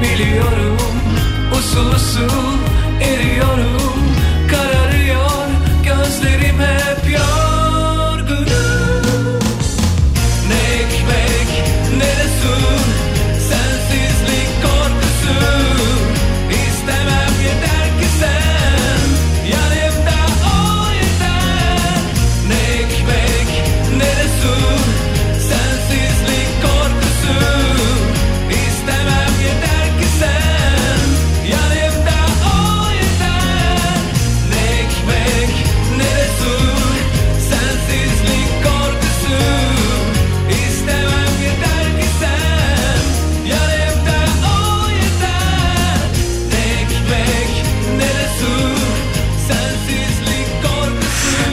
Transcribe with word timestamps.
Biliyorum. 0.00 0.76
Usul 1.58 1.92
usul 1.92 2.58
eriyorum 3.00 3.79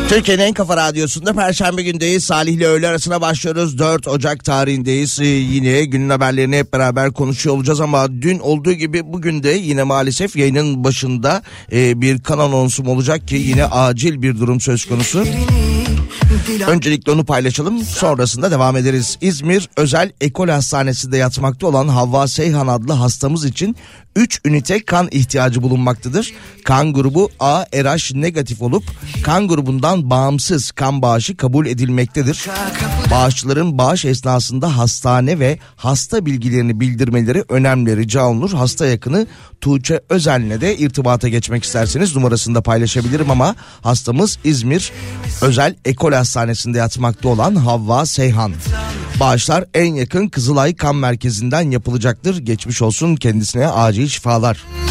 Türkiye'nin 0.10 0.44
en 0.44 0.54
kafa 0.54 0.78
radyosunda 0.78 1.34
Perşembe 1.34 1.84
gündeyiz. 1.84 2.24
Salih 2.24 2.54
ile 2.54 2.68
öğle 2.68 2.88
arasına 2.88 3.22
başlıyoruz. 3.22 3.78
4 3.80 4.08
Ocak 4.08 4.46
tarihindeyiz. 4.46 5.20
Ee, 5.20 5.26
yine 5.26 5.86
günün 5.86 6.10
haberlerini 6.10 6.58
hep 6.58 6.74
beraber 6.74 7.14
konuşuyor 7.14 7.56
olacağız 7.56 7.82
ama 7.82 8.22
dün 8.22 8.40
olduğu 8.40 8.74
gibi 8.74 9.14
bugün 9.14 9.44
de 9.44 9.50
yine 9.50 9.84
maalesef 9.84 10.36
yayının 10.36 10.84
başında 10.84 11.42
e, 11.72 12.02
bir 12.02 12.20
kan 12.20 12.40
anonsum 12.40 12.88
olacak 12.88 13.28
ki 13.28 13.36
yine 13.36 13.66
acil 13.66 14.22
bir 14.22 14.40
durum 14.40 14.62
söz 14.62 14.86
konusu. 14.86 15.24
Öncelikle 16.68 17.12
onu 17.12 17.26
paylaşalım 17.26 17.82
sonrasında 17.84 18.52
devam 18.52 18.78
ederiz. 18.78 19.18
İzmir 19.22 19.70
Özel 19.78 20.12
Ekol 20.22 20.50
Hastanesi'nde 20.50 21.18
yatmakta 21.18 21.68
olan 21.68 21.88
Havva 21.88 22.28
Seyhan 22.28 22.68
adlı 22.68 22.94
hastamız 22.94 23.46
için 23.46 23.76
3 24.16 24.42
ünite 24.46 24.86
kan 24.86 25.08
ihtiyacı 25.12 25.62
bulunmaktadır. 25.62 26.34
Kan 26.64 26.94
grubu 26.94 27.30
A 27.40 27.64
RH 27.64 28.16
negatif 28.16 28.62
olup 28.62 28.84
kan 29.24 29.48
grubundan 29.48 30.10
bağımsız 30.10 30.72
kan 30.72 31.02
bağışı 31.02 31.38
kabul 31.38 31.66
edilmektedir. 31.66 32.46
Bağışçıların 33.12 33.78
bağış 33.78 34.06
esnasında 34.06 34.78
hastane 34.78 35.40
ve 35.40 35.60
hasta 35.76 36.26
bilgilerini 36.26 36.80
bildirmeleri 36.80 37.44
önemli 37.50 37.98
rica 37.98 38.26
olunur. 38.26 38.52
Hasta 38.54 38.86
yakını 38.86 39.28
Tuğçe 39.62 40.02
Özel'le 40.10 40.62
de 40.62 40.78
irtibata 40.78 41.28
geçmek 41.28 41.64
isterseniz 41.64 42.16
numarasını 42.16 42.56
da 42.56 42.62
paylaşabilirim 42.62 43.32
ama 43.32 43.56
hastamız 43.82 44.40
İzmir 44.44 44.92
Özel 45.42 45.76
Ekol 45.86 46.12
Hastanesi'nde 46.38 46.78
yatmakta 46.78 47.30
olan 47.30 47.56
Havva 47.56 48.06
Seyhan. 48.06 48.54
Bağışlar 49.20 49.66
en 49.74 49.96
yakın 49.96 50.28
Kızılay 50.28 50.76
Kan 50.76 50.96
Merkezi'nden 50.96 51.72
yapılacaktır. 51.72 52.38
Geçmiş 52.38 52.82
olsun 52.82 53.16
kendisine 53.16 53.68
acil 53.68 54.08
şifalar. 54.08 54.64
Ben 54.82 54.87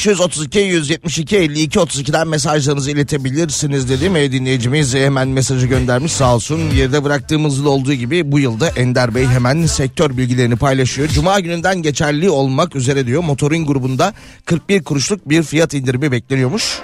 532 0.00 0.58
172 0.58 1.36
52 1.36 1.78
32'den 1.78 2.28
mesajlarınızı 2.28 2.90
iletebilirsiniz 2.90 3.88
dedi 3.88 4.10
mi 4.10 4.32
dinleyicimiz 4.32 4.94
hemen 4.94 5.28
mesajı 5.28 5.66
göndermiş 5.66 6.12
sağ 6.12 6.34
olsun. 6.34 6.70
Yerde 6.70 7.04
bıraktığımız 7.04 7.58
yıl 7.58 7.66
olduğu 7.66 7.92
gibi 7.94 8.32
bu 8.32 8.38
yılda 8.38 8.68
Ender 8.68 9.14
Bey 9.14 9.26
hemen 9.26 9.66
sektör 9.66 10.16
bilgilerini 10.16 10.56
paylaşıyor. 10.56 11.08
Cuma 11.08 11.40
gününden 11.40 11.82
geçerli 11.82 12.30
olmak 12.30 12.76
üzere 12.76 13.06
diyor 13.06 13.22
motorin 13.22 13.66
grubunda 13.66 14.14
41 14.44 14.82
kuruşluk 14.82 15.28
bir 15.28 15.42
fiyat 15.42 15.74
indirimi 15.74 16.12
bekleniyormuş. 16.12 16.78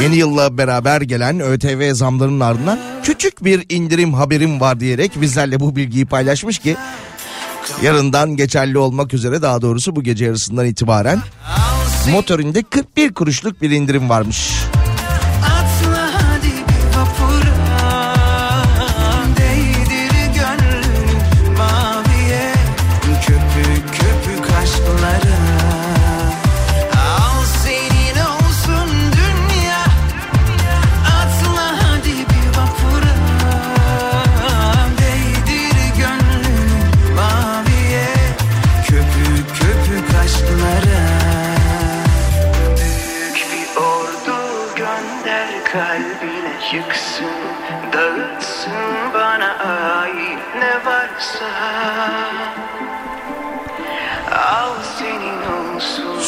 Yeni 0.00 0.16
yılla 0.16 0.58
beraber 0.58 1.00
gelen 1.00 1.40
ÖTV 1.40 1.94
zamlarının 1.94 2.40
ardından 2.40 2.78
küçük 3.02 3.44
bir 3.44 3.66
indirim 3.68 4.14
haberim 4.14 4.60
var 4.60 4.80
diyerek 4.80 5.20
bizlerle 5.20 5.60
bu 5.60 5.76
bilgiyi 5.76 6.06
paylaşmış 6.06 6.58
ki 6.58 6.76
yarından 7.82 8.36
geçerli 8.36 8.78
olmak 8.78 9.14
üzere 9.14 9.42
daha 9.42 9.62
doğrusu 9.62 9.96
bu 9.96 10.02
gece 10.02 10.24
yarısından 10.24 10.66
itibaren 10.66 11.18
motorinde 12.10 12.62
41 12.62 13.12
kuruşluk 13.12 13.62
bir 13.62 13.70
indirim 13.70 14.08
varmış. 14.08 14.52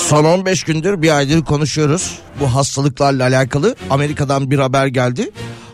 Son 0.09 0.25
15 0.25 0.65
gündür 0.65 1.03
bir 1.03 1.17
aydır 1.17 1.45
konuşuyoruz 1.45 2.19
bu 2.41 2.55
hastalıklarla 2.55 3.23
alakalı. 3.23 3.77
Amerika'dan 3.91 4.51
bir 4.51 4.59
haber 4.59 4.87
geldi. 4.87 5.31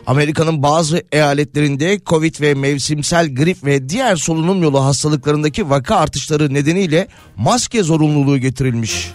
Amerika'nın 0.07 0.63
bazı 0.63 1.03
eyaletlerinde 1.11 1.99
Covid 2.05 2.41
ve 2.41 2.53
mevsimsel 2.53 3.35
grip 3.35 3.65
ve 3.65 3.89
diğer 3.89 4.15
solunum 4.15 4.63
yolu 4.63 4.85
hastalıklarındaki 4.85 5.69
vaka 5.69 5.95
artışları 5.95 6.53
nedeniyle 6.53 7.07
maske 7.37 7.83
zorunluluğu 7.83 8.37
getirilmiş. 8.37 9.11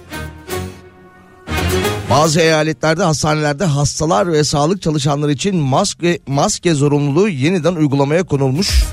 Bazı 2.10 2.40
eyaletlerde 2.40 3.02
hastanelerde 3.02 3.64
hastalar 3.64 4.32
ve 4.32 4.44
sağlık 4.44 4.82
çalışanları 4.82 5.32
için 5.32 5.56
maske 5.56 6.18
maske 6.26 6.74
zorunluluğu 6.74 7.28
yeniden 7.28 7.74
uygulamaya 7.74 8.22
konulmuş. 8.22 8.84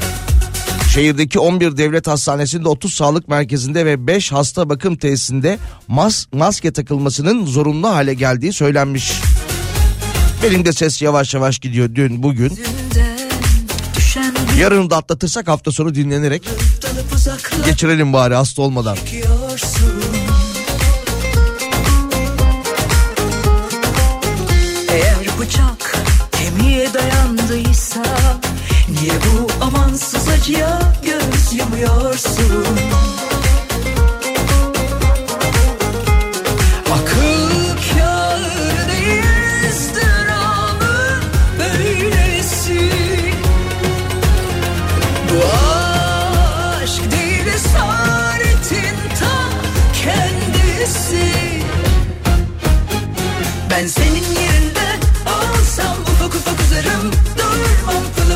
Şehirdeki 0.93 1.39
11 1.39 1.77
devlet 1.77 2.07
hastanesinde 2.07 2.67
30 2.69 2.93
sağlık 2.93 3.27
merkezinde 3.27 3.85
ve 3.85 4.07
5 4.07 4.31
hasta 4.31 4.69
bakım 4.69 4.95
tesisinde 4.95 5.59
mas 5.87 6.25
maske 6.33 6.73
takılmasının 6.73 7.45
zorunlu 7.45 7.89
hale 7.89 8.13
geldiği 8.13 8.53
söylenmiş. 8.53 9.13
Benim 10.43 10.65
de 10.65 10.73
ses 10.73 11.01
yavaş 11.01 11.33
yavaş 11.33 11.59
gidiyor 11.59 11.95
dün 11.95 12.23
bugün. 12.23 12.59
Yarını 14.59 14.89
da 14.89 14.97
atlatırsak 14.97 15.47
hafta 15.47 15.71
sonu 15.71 15.95
dinlenerek 15.95 16.43
geçirelim 17.65 18.13
bari 18.13 18.35
hasta 18.35 18.61
olmadan. 18.61 18.97
Eğer 19.13 19.42
Niye 29.03 29.15
bu 29.15 29.65
amansız 29.65 30.29
acıya 30.29 30.79
göz 31.03 31.59
yumuyorsun. 31.59 32.65
Akıl 36.93 37.77
kâr 37.77 38.23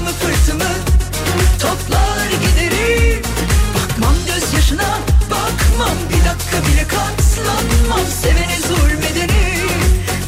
Pılımı 0.07 0.19
fırtımı 0.19 0.69
toplar 1.61 2.29
giderim 2.41 3.21
Bakmam 3.75 4.13
gözyaşına 4.27 4.99
bakmam 5.31 5.97
bir 6.09 6.25
dakika 6.29 6.67
bile 6.67 6.83
katlanmam 6.87 8.07
Sevene 8.21 8.57
zulmedeni. 8.67 9.67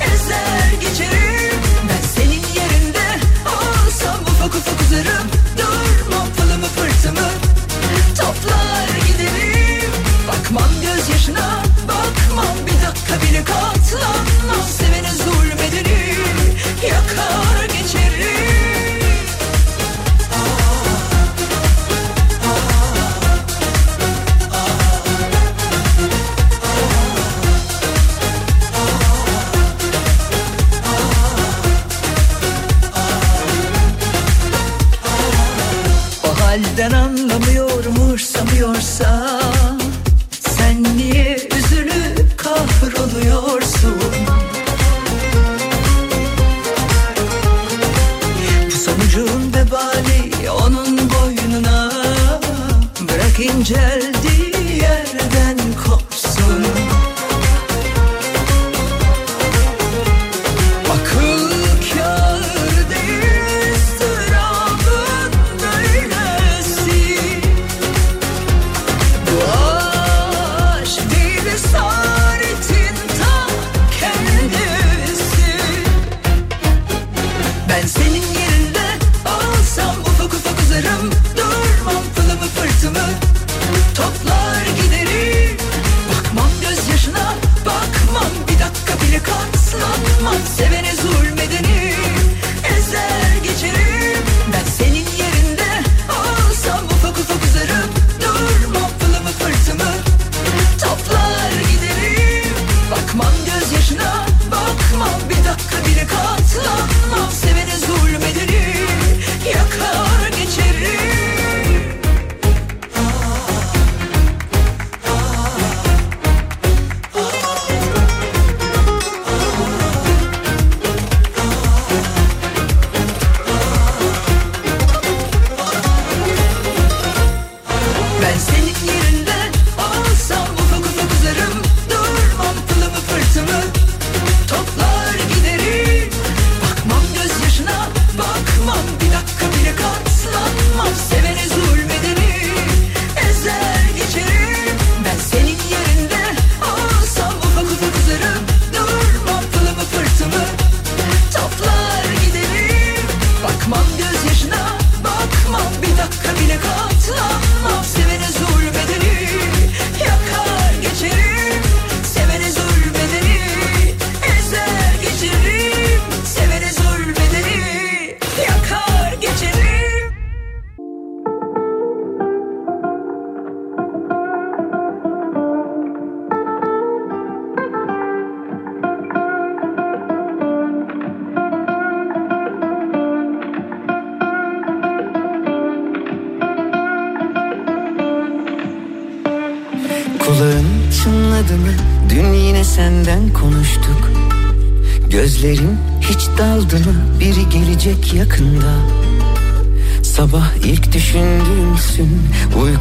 Ezer 0.02 0.72
geçerim 0.82 1.60
Ben 1.90 2.08
senin 2.16 2.44
yerinde 2.60 3.26
olsam 3.46 4.22
ufak 4.22 4.56
ufak 4.56 4.82
uzarım. 4.82 5.28
Durmam 5.58 6.28
pılımı 6.38 6.68
fırtımı 6.68 7.30
toplar 8.18 8.88
giderim 9.08 9.92
Bakmam 10.28 10.72
gözyaşına 10.82 11.64
bakmam 11.88 12.56
bir 12.66 12.88
dakika 12.88 13.22
bile 13.22 13.44
katlanmam 13.44 14.66
Sevene 14.78 14.99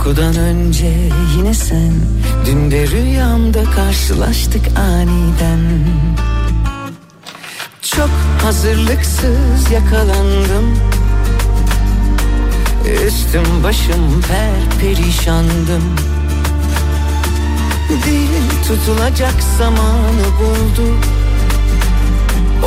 uykudan 0.08 0.36
önce 0.36 0.92
yine 1.36 1.54
sen 1.54 1.92
Dün 2.46 2.70
de 2.70 2.86
rüyamda 2.86 3.64
karşılaştık 3.64 4.62
aniden. 4.78 5.60
Çok 7.82 8.10
hazırlıksız 8.42 9.70
yakalandım. 9.72 10.78
Üstüm 13.06 13.64
başım 13.64 14.22
per 14.28 14.80
perişandım. 14.80 15.82
Dil 17.88 18.62
tutulacak 18.68 19.42
zamanı 19.58 20.26
buldu. 20.40 20.96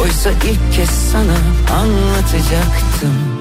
Oysa 0.03 0.31
ilk 0.31 0.73
kez 0.75 0.89
sana 0.89 1.37
anlatacaktım 1.79 3.40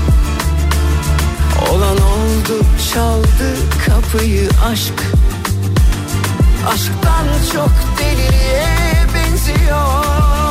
Olan 1.69 1.97
oldu 1.97 2.65
çaldı 2.93 3.55
kapıyı 3.85 4.49
aşk. 4.65 4.93
Aşktan 6.67 7.25
çok 7.53 7.71
deliliğe 7.99 9.07
benziyor 9.15 10.50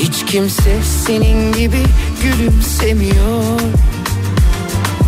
Hiç 0.00 0.24
kimse 0.26 0.82
senin 1.06 1.52
gibi 1.52 1.82
gülümsemiyor. 2.22 3.60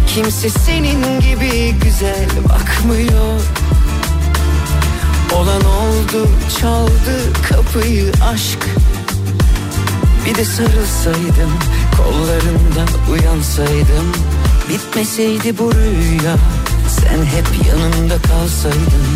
Kimse 0.07 0.51
senin 0.51 1.21
gibi 1.21 1.75
güzel 1.85 2.27
bakmıyor. 2.49 3.41
Olan 5.35 5.65
oldu 5.65 6.29
çaldı 6.61 7.33
kapıyı 7.49 8.13
aşk. 8.33 8.59
Bir 10.27 10.35
de 10.35 10.45
sarılsaydım 10.45 11.53
kollarından 11.97 12.89
uyansaydım. 13.13 14.13
Bitmeseydi 14.69 15.59
bu 15.59 15.73
rüya 15.75 16.37
sen 16.89 17.25
hep 17.25 17.67
yanımda 17.69 18.23
kalsaydın 18.29 19.07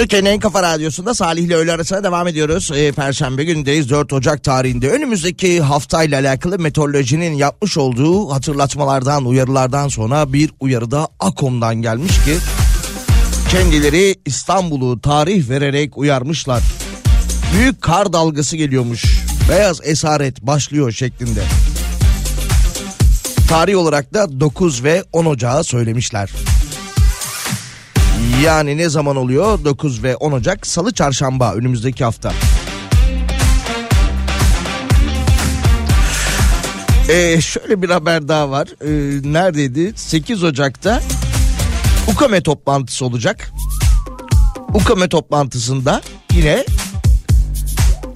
Türkiye'nin 0.00 0.30
en 0.30 0.40
kafa 0.40 0.62
radyosunda 0.62 1.14
Salih 1.14 1.42
ile 1.42 1.54
öğle 1.54 1.72
arasına 1.72 2.04
devam 2.04 2.28
ediyoruz. 2.28 2.70
Ee, 2.74 2.92
Perşembe 2.92 3.44
günündeyiz 3.44 3.90
4 3.90 4.12
Ocak 4.12 4.44
tarihinde. 4.44 4.90
Önümüzdeki 4.90 5.60
haftayla 5.60 6.20
alakalı 6.20 6.58
meteorolojinin 6.58 7.34
yapmış 7.34 7.78
olduğu 7.78 8.32
hatırlatmalardan, 8.32 9.26
uyarılardan 9.26 9.88
sonra 9.88 10.32
bir 10.32 10.50
uyarı 10.60 10.90
da 10.90 11.08
AKOM'dan 11.20 11.74
gelmiş 11.74 12.24
ki 12.24 12.36
kendileri 13.50 14.14
İstanbul'u 14.26 15.00
tarih 15.00 15.48
vererek 15.48 15.98
uyarmışlar. 15.98 16.62
Büyük 17.54 17.82
kar 17.82 18.12
dalgası 18.12 18.56
geliyormuş. 18.56 19.04
Beyaz 19.50 19.80
esaret 19.82 20.42
başlıyor 20.42 20.92
şeklinde. 20.92 21.42
Tarih 23.48 23.76
olarak 23.76 24.14
da 24.14 24.40
9 24.40 24.84
ve 24.84 25.04
10 25.12 25.24
Ocağı 25.24 25.64
söylemişler. 25.64 26.30
Yani 28.44 28.76
ne 28.76 28.88
zaman 28.88 29.16
oluyor? 29.16 29.64
9 29.64 30.02
ve 30.02 30.16
10 30.16 30.32
Ocak 30.32 30.66
Salı 30.66 30.92
Çarşamba 30.92 31.54
önümüzdeki 31.54 32.04
hafta. 32.04 32.32
Ee, 37.08 37.40
şöyle 37.40 37.82
bir 37.82 37.90
haber 37.90 38.28
daha 38.28 38.50
var. 38.50 38.68
Ee, 38.84 39.32
neredeydi? 39.32 39.92
8 39.96 40.44
Ocak'ta 40.44 41.00
UKAME 42.12 42.40
toplantısı 42.40 43.04
olacak. 43.04 43.52
UKAME 44.74 45.08
toplantısında 45.08 46.02
yine 46.32 46.64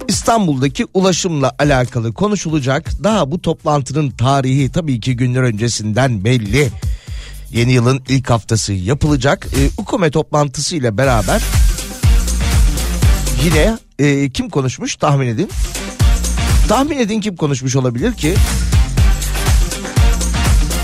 İstanbul'daki 0.07 0.85
ulaşımla 0.93 1.51
alakalı 1.59 2.13
konuşulacak. 2.13 3.03
Daha 3.03 3.31
bu 3.31 3.41
toplantının 3.41 4.09
tarihi 4.09 4.71
tabii 4.71 4.99
ki 4.99 5.15
günler 5.15 5.41
öncesinden 5.41 6.23
belli. 6.23 6.69
Yeni 7.55 7.73
yılın 7.73 8.01
ilk 8.09 8.29
haftası 8.29 8.73
yapılacak. 8.73 9.47
Ee, 9.57 9.69
UKOME 9.77 10.11
toplantısı 10.11 10.75
ile 10.75 10.97
beraber 10.97 11.43
yine 13.43 13.77
e, 13.99 14.29
kim 14.29 14.49
konuşmuş 14.49 14.95
tahmin 14.95 15.27
edin. 15.27 15.49
Tahmin 16.67 16.97
edin 16.97 17.21
kim 17.21 17.35
konuşmuş 17.35 17.75
olabilir 17.75 18.13
ki? 18.13 18.35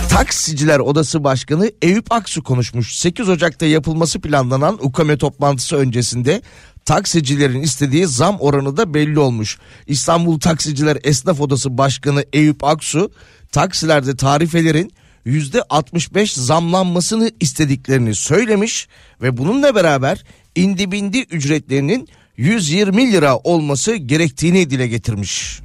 Taksiciler 0.10 0.80
Odası 0.80 1.24
Başkanı 1.24 1.72
Eyüp 1.82 2.12
Aksu 2.12 2.44
konuşmuş. 2.44 2.96
8 2.96 3.30
Ocak'ta 3.30 3.66
yapılması 3.66 4.20
planlanan 4.20 4.78
UKME 4.82 5.18
toplantısı 5.18 5.76
öncesinde 5.76 6.42
taksicilerin 6.86 7.62
istediği 7.62 8.08
zam 8.08 8.38
oranı 8.40 8.78
da 8.78 8.94
belli 8.94 9.20
olmuş. 9.20 9.58
İstanbul 9.88 10.40
Taksiciler 10.40 10.98
Esnaf 11.04 11.42
Odası 11.42 11.78
Başkanı 11.78 12.26
Eyüp 12.34 12.64
Aksu 12.64 13.12
taksilerde 13.52 14.16
tarifelerin 14.16 14.92
%65 15.26 16.40
zamlanmasını 16.40 17.32
istediklerini 17.40 18.16
söylemiş 18.16 18.88
ve 19.22 19.38
bununla 19.38 19.76
beraber 19.76 20.24
indi 20.56 20.92
bindi 20.92 21.22
ücretlerinin 21.22 22.10
120 22.38 23.12
lira 23.12 23.38
olması 23.38 23.96
gerektiğini 23.96 24.70
dile 24.70 24.88
getirmiş. 24.88 25.62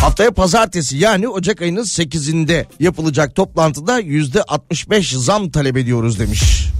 Haftaya 0.00 0.30
pazartesi 0.30 0.96
yani 0.96 1.28
Ocak 1.28 1.62
ayının 1.62 1.82
8'inde 1.82 2.66
yapılacak 2.80 3.34
toplantıda 3.34 4.00
%65 4.00 5.16
zam 5.16 5.50
talep 5.50 5.76
ediyoruz 5.76 6.18
demiş. 6.18 6.70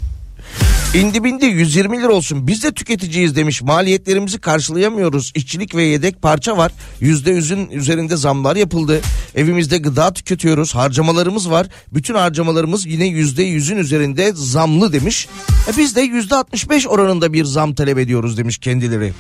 İndi 0.95 1.25
bindi 1.25 1.47
120 1.47 2.03
lira 2.03 2.13
olsun. 2.13 2.47
Biz 2.47 2.63
de 2.63 2.73
tüketiciyiz 2.73 3.37
demiş. 3.37 3.63
Maliyetlerimizi 3.63 4.41
karşılayamıyoruz. 4.41 5.33
İşçilik 5.35 5.75
ve 5.75 5.83
yedek 5.83 6.23
parça 6.23 6.57
var. 6.57 6.73
Yüzde 7.01 7.31
yüzün 7.31 7.71
üzerinde 7.71 8.17
zamlar 8.17 8.57
yapıldı. 8.57 9.01
Evimizde 9.35 9.79
gıda 9.79 10.13
tüketiyoruz. 10.13 10.75
Harcamalarımız 10.75 11.51
var. 11.51 11.67
Bütün 11.93 12.15
harcamalarımız 12.15 12.87
yine 12.87 13.07
yüzde 13.07 13.43
yüzün 13.43 13.77
üzerinde 13.77 14.33
zamlı 14.35 14.93
demiş. 14.93 15.29
E 15.73 15.79
biz 15.79 15.97
de 15.97 16.01
yüzde 16.01 16.35
65 16.35 16.87
oranında 16.87 17.33
bir 17.33 17.45
zam 17.45 17.75
talep 17.75 17.99
ediyoruz 17.99 18.39
demiş 18.39 18.59
kendileri. 18.59 19.13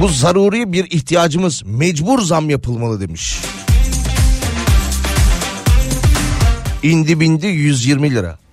Bu 0.00 0.08
zaruri 0.08 0.72
bir 0.72 0.84
ihtiyacımız. 0.84 1.62
Mecbur 1.66 2.20
zam 2.20 2.50
yapılmalı 2.50 3.00
demiş. 3.00 3.38
İndi 6.82 7.20
bindi 7.20 7.46
120 7.46 8.14
lira. 8.14 8.47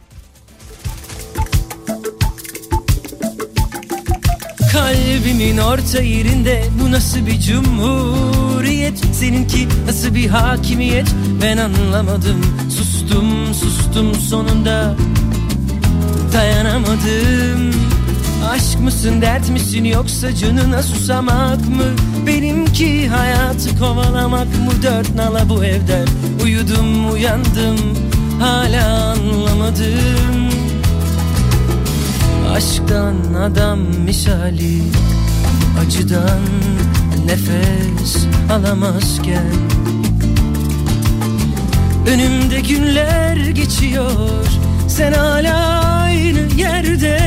Kalbimin 4.75 5.57
orta 5.57 6.01
yerinde 6.01 6.63
bu 6.81 6.91
nasıl 6.91 7.25
bir 7.25 7.39
cumhuriyet? 7.39 8.99
Seninki 9.13 9.67
nasıl 9.87 10.15
bir 10.15 10.27
hakimiyet? 10.27 11.07
Ben 11.41 11.57
anlamadım. 11.57 12.45
Sustum 12.69 13.53
sustum 13.53 14.15
sonunda. 14.15 14.95
Dayanamadım. 16.33 17.73
Aşk 18.49 18.79
mısın 18.79 19.21
dert 19.21 19.49
misin 19.49 19.83
yoksa 19.83 20.35
canına 20.35 20.83
susamak 20.83 21.69
mı? 21.69 21.85
Benimki 22.27 23.07
hayatı 23.07 23.79
kovalamak 23.79 24.47
mı? 24.47 24.83
Dört 24.83 25.15
nala 25.15 25.49
bu 25.49 25.65
evden 25.65 26.07
Uyudum 26.43 27.13
uyandım. 27.13 27.77
Hala 28.39 29.03
anlamadım 29.03 30.64
Aşktan 32.55 33.15
adam 33.33 33.79
misali 33.79 34.81
Acıdan 35.81 36.39
nefes 37.25 38.25
alamazken. 38.51 39.53
Önümde 42.07 42.59
günler 42.59 43.35
geçiyor 43.35 44.45
Sen 44.87 45.13
hala 45.13 45.83
aynı 46.01 46.39
yerde 46.57 47.19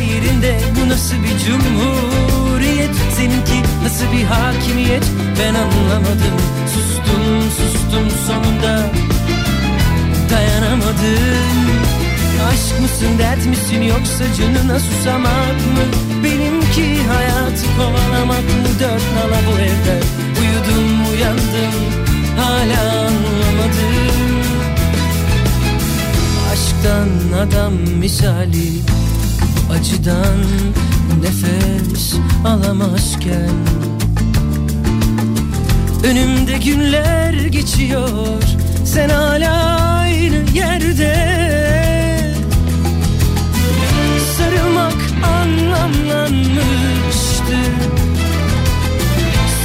yerinde. 0.00 0.60
Bu 0.76 0.88
nasıl 0.88 1.14
bir 1.14 1.38
cumhuriyet? 1.46 2.94
Seninki 3.16 3.62
nasıl 3.82 4.12
bir 4.12 4.24
hakimiyet? 4.24 5.04
Ben 5.38 5.54
anlamadım. 5.54 6.36
Sustum 6.74 7.42
sustum 7.58 8.10
sonunda. 8.26 8.90
Dayanamadım 10.30 11.80
Aşk 12.48 12.80
mısın 12.80 13.18
dert 13.18 13.46
misin 13.46 13.82
yoksa 13.82 14.24
canına 14.38 14.80
susamak 14.80 15.54
mı? 15.54 15.84
Benimki 16.24 17.02
hayatı 17.08 17.66
kovalamak 17.76 18.42
mı? 18.42 18.68
Dört 18.80 19.02
nala 19.14 19.40
bu 19.46 19.60
evde. 19.60 20.00
Uyudum 20.40 21.12
uyandım. 21.12 21.74
Hala 22.38 22.90
anlamadım. 22.90 24.40
Aşktan 26.52 27.08
adam 27.38 27.72
misali 27.72 28.80
Acıdan 29.70 30.38
nefes 31.22 32.14
alamazken. 32.44 33.50
Önümde 36.04 36.58
günler 36.58 37.32
geçiyor 37.32 38.42
Sen 38.94 39.08
hala 39.08 39.80
aynı 40.00 40.36
yerde. 40.54 41.14
Sarılmak 44.38 44.96
anlamlanmıştı. 45.24 47.58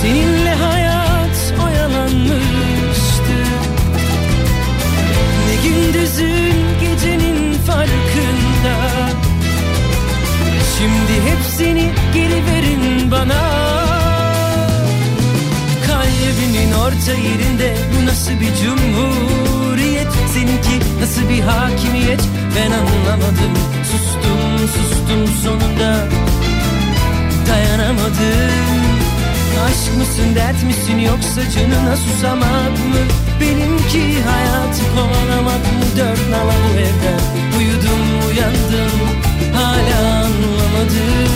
Seninle 0.02 0.54
hayat 0.54 1.54
oyalanmıştı. 1.66 3.38
Ne 5.48 5.56
gündüzün 5.70 6.56
gecenin 6.82 7.54
farkında 7.54 8.76
Şimdi 10.78 11.30
hepsini 11.30 11.92
geri 12.14 12.46
verin 12.46 13.12
bana. 13.12 13.42
Kalbimin 15.88 16.72
orta 16.72 17.12
yerinde 17.12 17.76
bu 17.94 18.06
nasıl 18.06 18.32
bir 18.32 18.56
cumhuriyet? 18.64 20.08
Seninki 20.34 21.02
nasıl 21.02 21.30
bir 21.30 21.42
hakimiyet? 21.42 22.22
Ben 22.56 22.72
anlamadım. 22.72 23.54
Sustum 23.92 24.68
sustum 24.68 25.28
sonunda. 25.44 26.08
Dayanamadım. 27.48 28.86
Aşk 29.66 29.98
mısın 29.98 30.36
dert 30.36 30.64
misin 30.64 31.00
yoksa 31.00 31.52
canına 31.52 31.98
susamak 31.98 32.72
mı 32.72 33.25
Benimki 33.42 34.22
hayatı 34.24 34.82
kovalamak 34.96 35.60
mı 35.60 35.86
dört 35.98 36.30
nala 36.30 36.54
bu 36.54 36.80
evde. 36.80 37.14
Uyudum 37.58 38.30
uyandım 38.30 39.00
hala 39.54 40.00
anlamadım. 40.08 41.36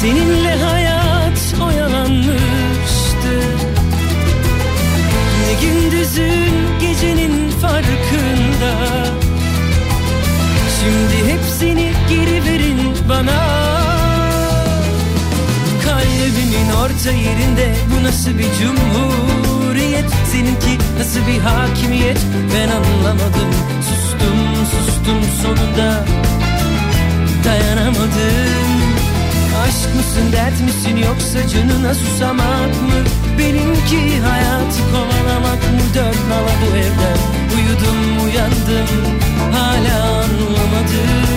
Seninle 0.00 0.39
farkında. 7.60 8.72
Şimdi 10.80 11.32
hepsini 11.32 11.92
geri 12.08 12.44
verin 12.44 12.80
bana. 13.08 13.40
Kalbimin 15.84 16.70
orta 16.82 17.12
yerinde 17.12 17.74
bu 17.90 18.04
nasıl 18.04 18.30
bir 18.38 18.48
cumhuriyet? 18.60 20.10
Seninki 20.32 20.78
nasıl 20.98 21.20
bir 21.26 21.38
hakimiyet? 21.38 22.18
Ben 22.54 22.68
anlamadım. 22.68 23.50
Sustum 23.82 24.66
sustum 24.70 25.18
sonunda. 25.42 26.04
Dayanamadım. 27.44 28.70
Aşk 29.62 29.94
mısın 29.96 30.32
dert 30.32 30.60
misin 30.60 30.96
yoksa 30.96 31.48
canına 31.48 31.94
susamak 31.94 32.82
mı? 32.82 32.98
Benimki 33.38 34.20
hayatı 34.20 34.78
kovalamak 34.92 35.62
mı? 35.72 35.80
Dört 35.94 36.28
nala 36.28 36.52
bu 36.62 36.76
evde 36.76 37.39
Uyudum 37.56 38.24
uyandım 38.24 38.88
hala 39.52 40.02
anlamadım. 40.04 41.30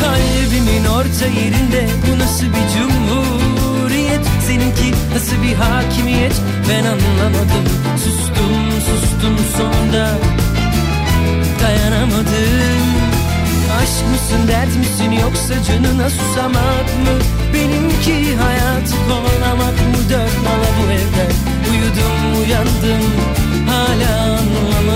Kalbimin 0.00 0.84
orta 0.84 1.26
yerinde 1.26 1.88
bu 2.06 2.18
nasıl 2.18 2.44
bir 2.46 2.66
cumhuriyet? 2.74 4.26
Seninki 4.46 4.94
nasıl 5.14 5.42
bir 5.42 5.54
hakimiyet? 5.54 6.32
Ben 6.68 6.84
anlamadım. 6.84 7.64
Sustum 8.04 8.70
sustum 8.86 9.36
sonunda 9.56 10.10
dayanamadım. 11.62 12.88
Aşk 13.82 14.06
mısın 14.10 14.48
dert 14.48 14.76
misin 14.76 15.12
yoksa 15.12 15.54
canına 15.64 16.10
susamak 16.10 16.88
mı? 17.04 17.14
Benimki 17.54 18.36
hayatı 18.36 18.94
kovalamak 19.08 19.74
mı? 19.74 20.10
Dört 20.10 20.42
nala 20.44 20.68
bu 20.78 20.92
evde. 20.92 21.26
Uyudum 21.70 22.42
uyandım 22.42 23.12
hala 23.68 24.27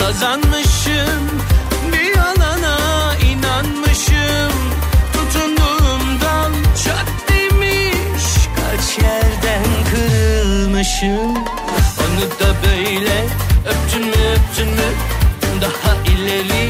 sazanmışım 0.00 1.22
Bir 1.92 2.16
yalana 2.16 3.14
inanmışım. 3.16 4.52
Tutunduğum 5.12 6.20
dal 6.20 6.52
çat 6.84 7.08
demiş. 7.28 8.24
Kaç 8.56 8.98
yerden 9.04 9.64
kırılmışım. 9.90 11.34
Onu 12.00 12.24
da 12.40 12.48
böyle 12.66 13.24
öptün 13.66 14.06
mü 14.06 14.12
öptün 14.34 14.68
mü? 14.68 14.90
Daha 15.60 15.94
ileri 16.04 16.69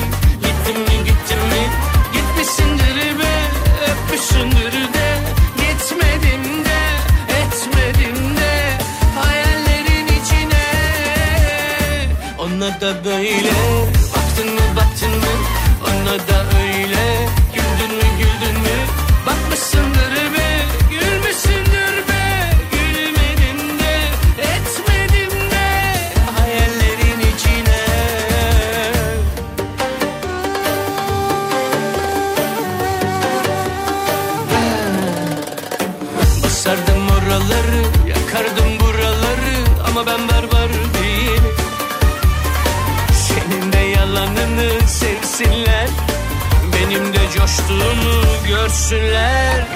görsünler 48.90 49.66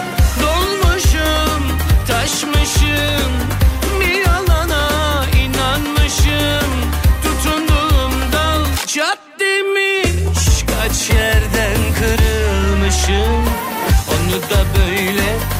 Dolmuşum, 0.42 1.78
taşmışım 2.08 3.32
Bir 4.00 4.26
yalana 4.26 5.24
inanmışım. 5.44 6.70
Tutunduğum 7.22 8.32
dal 8.32 8.64
çat 8.86 9.18
demiş 9.40 10.64
Kaç 10.66 11.10
yerden 11.10 11.78
kırılmışım. 11.98 13.44
Onu 14.08 14.42
da 14.42 14.64
böyle 14.78 15.53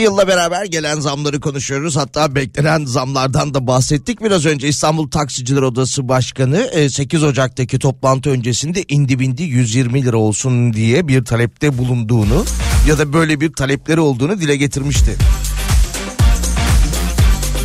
yılla 0.00 0.28
beraber 0.28 0.64
gelen 0.64 1.00
zamları 1.00 1.40
konuşuyoruz. 1.40 1.96
Hatta 1.96 2.34
beklenen 2.34 2.84
zamlardan 2.84 3.54
da 3.54 3.66
bahsettik. 3.66 4.22
Biraz 4.22 4.46
önce 4.46 4.68
İstanbul 4.68 5.10
Taksiciler 5.10 5.62
Odası 5.62 6.08
Başkanı 6.08 6.56
e, 6.56 6.90
8 6.90 7.22
Ocak'taki 7.24 7.78
toplantı 7.78 8.30
öncesinde 8.30 8.84
indi 8.88 9.18
bindi 9.18 9.42
120 9.42 10.04
lira 10.04 10.16
olsun 10.16 10.72
diye 10.72 11.08
bir 11.08 11.24
talepte 11.24 11.78
bulunduğunu 11.78 12.44
ya 12.88 12.98
da 12.98 13.12
böyle 13.12 13.40
bir 13.40 13.52
talepleri 13.52 14.00
olduğunu 14.00 14.40
dile 14.40 14.56
getirmişti. 14.56 15.16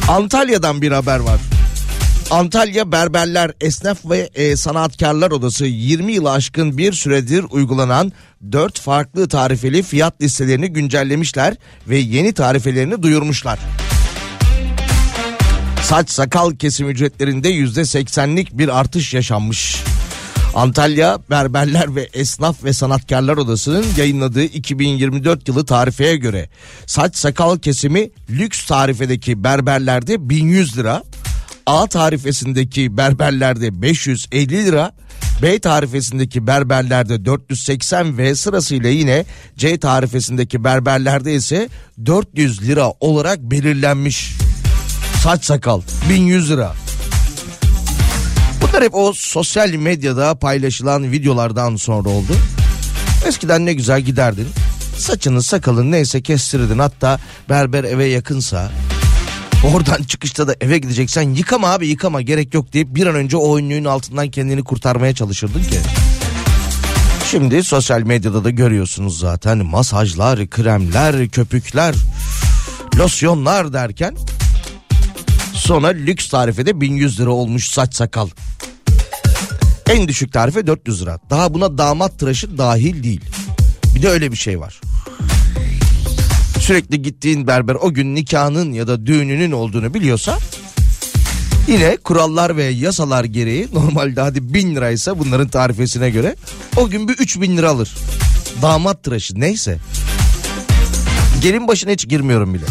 Antalya'dan 0.08 0.82
bir 0.82 0.92
haber 0.92 1.20
var. 1.20 1.40
Antalya 2.30 2.92
Berberler 2.92 3.52
Esnaf 3.62 4.06
ve 4.06 4.30
e, 4.36 4.56
Sanatkarlar 4.56 5.32
Odası 5.32 5.66
20 5.66 6.14
yılı 6.14 6.32
aşkın 6.32 6.78
bir 6.78 6.94
süredir 6.94 7.46
uygulanan 7.50 8.12
4 8.52 8.80
farklı 8.80 9.28
tarifeli 9.28 9.84
fiyat 9.84 10.22
listelerini 10.22 10.68
güncellemişler 10.68 11.56
ve 11.88 11.98
yeni 11.98 12.34
tarifelerini 12.34 13.04
duyurmuşlar. 13.04 13.60
Saç 15.84 16.10
sakal 16.10 16.56
kesim 16.56 16.90
ücretlerinde 16.90 17.52
%80'lik 17.52 18.58
bir 18.58 18.80
artış 18.80 19.14
yaşanmış. 19.14 19.84
Antalya 20.56 21.20
Berberler 21.30 21.96
ve 21.96 22.10
Esnaf 22.14 22.64
ve 22.64 22.74
Sanatkarlar 22.74 23.38
Odası'nın 23.38 23.86
yayınladığı 23.98 24.44
2024 24.44 25.48
yılı 25.48 25.66
tarifeye 25.66 26.16
göre 26.16 26.50
saç 26.86 27.16
sakal 27.16 27.60
kesimi 27.60 28.10
lüks 28.30 28.66
tarifedeki 28.66 29.44
berberlerde 29.44 30.30
1100 30.30 30.78
lira, 30.78 31.04
A 31.66 31.88
tarifesindeki 31.88 32.98
berberlerde 32.98 33.82
550 33.82 34.66
lira, 34.66 34.92
B 35.42 35.60
tarifesindeki 35.60 36.48
berberlerde 36.48 37.26
480 37.26 38.18
ve 38.18 38.36
sırasıyla 38.36 38.90
yine 38.90 39.26
C 39.58 39.78
tarifesindeki 39.78 40.64
berberlerde 40.64 41.34
ise 41.34 41.70
400 42.06 42.62
lira 42.62 42.92
olarak 43.00 43.40
belirlenmiş. 43.40 44.34
Saç 45.24 45.46
sakal 45.46 45.82
1100 46.10 46.52
lira. 46.52 46.74
Bunlar 48.62 48.84
hep 48.84 48.96
o 48.96 49.14
sosyal 49.16 49.70
medyada 49.70 50.36
paylaşılan 50.36 51.12
videolardan 51.12 51.76
sonra 51.76 52.10
oldu. 52.10 52.34
Eskiden 53.28 53.66
ne 53.66 53.74
güzel 53.74 54.02
giderdin. 54.02 54.48
Saçını 54.98 55.44
sakalın 55.44 55.92
neyse 55.92 56.22
kestirirdin. 56.22 56.80
Hatta 56.80 57.20
berber 57.50 57.84
eve 57.84 58.06
yakınsa 58.06 58.72
oradan 59.74 60.04
çıkışta 60.04 60.48
da 60.48 60.56
eve 60.62 60.78
gideceksen 60.78 61.30
yıkama 61.30 61.68
abi 61.68 61.88
yıkama 61.88 62.22
gerek 62.22 62.54
yok 62.54 62.74
deyip 62.74 62.96
bir 62.96 63.08
an 63.08 63.16
önce 63.16 63.38
o 63.38 63.60
ünlüğün 63.60 63.86
altından 63.86 64.30
kendini 64.30 64.64
kurtarmaya 64.64 65.14
çalışırdın 65.14 65.64
ki. 65.64 65.78
Şimdi 67.32 67.64
sosyal 67.64 68.02
medyada 68.02 68.44
da 68.44 68.50
görüyorsunuz 68.50 69.20
zaten 69.20 69.58
masajlar, 69.58 70.50
kremler, 70.50 71.30
köpükler, 71.30 71.96
losyonlar 72.96 73.74
derken 73.74 74.16
sonra 75.54 75.88
lüks 75.88 76.30
tarifede 76.30 76.82
1100 76.82 77.20
lira 77.20 77.30
olmuş 77.30 77.70
saç 77.70 77.96
sakal. 77.96 78.30
En 79.90 80.08
düşük 80.08 80.34
tarife 80.34 80.68
400 80.68 81.02
lira. 81.02 81.20
Daha 81.30 81.54
buna 81.54 81.78
damat 81.78 82.20
tıraşı 82.20 82.58
dahil 82.58 83.04
değil. 83.04 83.22
Bir 83.96 84.02
de 84.02 84.10
öyle 84.10 84.32
bir 84.32 84.38
şey 84.38 84.60
var. 84.60 84.82
Sürekli 86.60 87.02
gittiğin 87.02 87.48
berber 87.48 87.76
o 87.76 87.94
gün 87.94 88.16
nikahının 88.16 88.74
ya 88.74 88.88
da 88.88 89.06
düğününün 89.06 89.52
olduğunu 89.52 89.94
biliyorsa 89.94 90.38
yine 91.68 91.98
kurallar 91.98 92.58
ve 92.58 92.64
yasalar 92.64 93.24
gereği 93.24 93.68
normalde 93.74 94.22
hadi 94.22 94.54
1000 94.54 94.76
liraysa 94.76 95.20
bunların 95.20 95.48
tarifesine 95.48 96.10
göre 96.10 96.36
o 96.78 96.90
gün 96.90 97.08
bir 97.08 97.14
3000 97.14 97.58
lira 97.58 97.70
alır. 97.70 97.96
Damat 98.62 99.04
tıraşı 99.04 99.40
neyse. 99.40 99.78
Gelin 101.42 101.68
başına 101.68 101.92
hiç 101.92 102.08
girmiyorum 102.10 102.54
bile. 102.54 102.66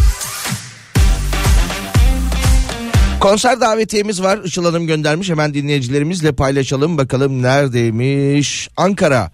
Konser 3.20 3.60
davetiyemiz 3.60 4.22
var. 4.22 4.38
Işıl 4.44 4.64
Hanım 4.64 4.86
göndermiş. 4.86 5.30
Hemen 5.30 5.54
dinleyicilerimizle 5.54 6.32
paylaşalım. 6.32 6.98
Bakalım 6.98 7.42
neredeymiş? 7.42 8.68
Ankara. 8.76 9.30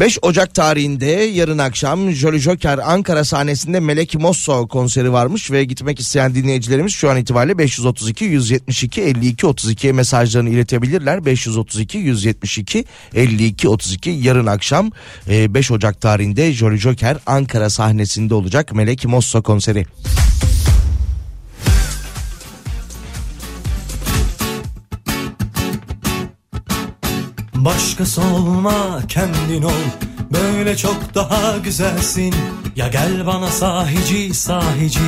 5 0.00 0.18
Ocak 0.22 0.54
tarihinde 0.54 1.06
yarın 1.06 1.58
akşam 1.58 2.10
Jolly 2.10 2.38
Joker 2.38 2.78
Ankara 2.78 3.24
sahnesinde 3.24 3.80
Melek 3.80 4.14
Mosso 4.14 4.68
konseri 4.68 5.12
varmış 5.12 5.50
ve 5.50 5.64
gitmek 5.64 6.00
isteyen 6.00 6.34
dinleyicilerimiz 6.34 6.92
şu 6.92 7.10
an 7.10 7.16
itibariyle 7.16 7.58
532 7.58 8.24
172 8.24 9.02
52 9.02 9.46
32'ye 9.46 9.92
mesajlarını 9.92 10.50
iletebilirler. 10.50 11.24
532 11.24 11.98
172 11.98 12.84
52 13.14 13.68
32 13.68 14.10
yarın 14.10 14.46
akşam 14.46 14.90
e, 15.28 15.54
5 15.54 15.70
Ocak 15.70 16.00
tarihinde 16.00 16.52
Jolly 16.52 16.78
Joker 16.78 17.16
Ankara 17.26 17.70
sahnesinde 17.70 18.34
olacak 18.34 18.74
Melek 18.74 19.04
Mosso 19.04 19.42
konseri. 19.42 19.86
Başkası 27.64 28.20
olma 28.22 29.00
kendin 29.08 29.62
ol. 29.62 29.82
Böyle 30.32 30.76
çok 30.76 31.14
daha 31.14 31.58
güzelsin. 31.58 32.34
Ya 32.76 32.88
gel 32.88 33.26
bana 33.26 33.46
sahici 33.46 34.34
sahici. 34.34 35.00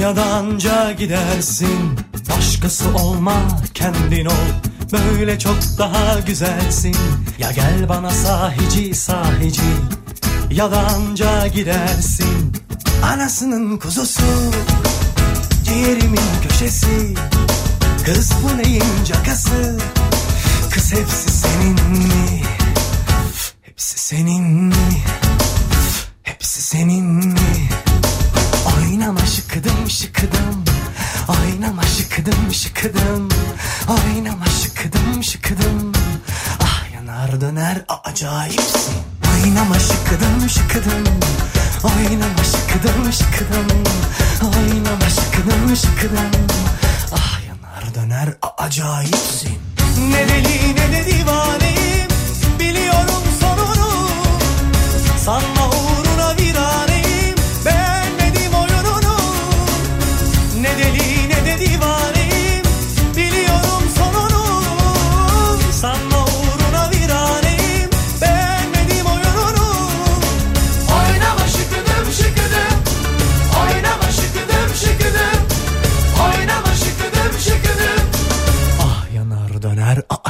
Ya 0.00 0.16
da 0.16 0.24
anca 0.24 0.92
gidersin. 0.92 1.98
Başkası 2.36 2.84
olma 2.94 3.34
kendin 3.74 4.26
ol. 4.26 4.48
Böyle 4.92 5.38
çok 5.38 5.58
daha 5.78 6.20
güzelsin. 6.20 6.96
Ya 7.38 7.52
gel 7.52 7.88
bana 7.88 8.10
sahici 8.10 8.94
sahici. 8.94 9.70
Ya 10.50 10.70
da 10.70 10.78
anca 10.78 11.46
gidersin. 11.46 12.52
Anasının 13.02 13.76
kuzusu 13.76 14.22
Ciğerimin 15.64 16.30
köşesi. 16.48 17.14
Kız 18.04 18.32
bu 18.42 18.58
neyin 18.58 19.04
cakası 19.04 19.78
Kız 20.78 20.92
hepsi 20.92 21.30
senin 21.30 21.90
mi? 21.90 22.42
Hepsi 23.62 23.98
senin 23.98 24.44
mi? 24.44 25.02
Hepsi 26.22 26.62
senin 26.62 27.04
mi? 27.04 27.68
Oynama 28.76 29.26
şıkıdım 29.26 29.90
şıkıdım. 29.90 30.64
Oynama 31.28 31.82
şıkıdım 31.82 32.54
şıkıdım. 32.54 33.28
Oynama 33.88 34.44
şıkıdım 34.46 35.24
şıkıdım. 35.24 35.92
Ah 36.60 36.94
yanar 36.94 37.40
döner 37.40 37.84
acayipsin. 38.04 38.94
Oynama 39.32 39.78
şıkıdım 39.78 40.48
şıkıdım. 40.48 41.04
Oynama 41.84 42.44
şıkıdım 42.44 43.12
şıkıdım. 43.12 43.84
Oynama 44.42 45.10
şıkıdım 45.10 45.76
şıkıdım. 45.76 46.46
Ah 47.12 47.40
yanar 47.48 47.94
döner 47.94 48.34
acayipsin 48.58 49.77
Ne 49.98 50.28
deli 50.28 50.74
ne 50.76 50.92
de 50.92 51.06
divaneyim 51.06 52.08
Biliyorum 52.58 53.24
sonunu 53.40 54.08
Sanma 55.24 55.57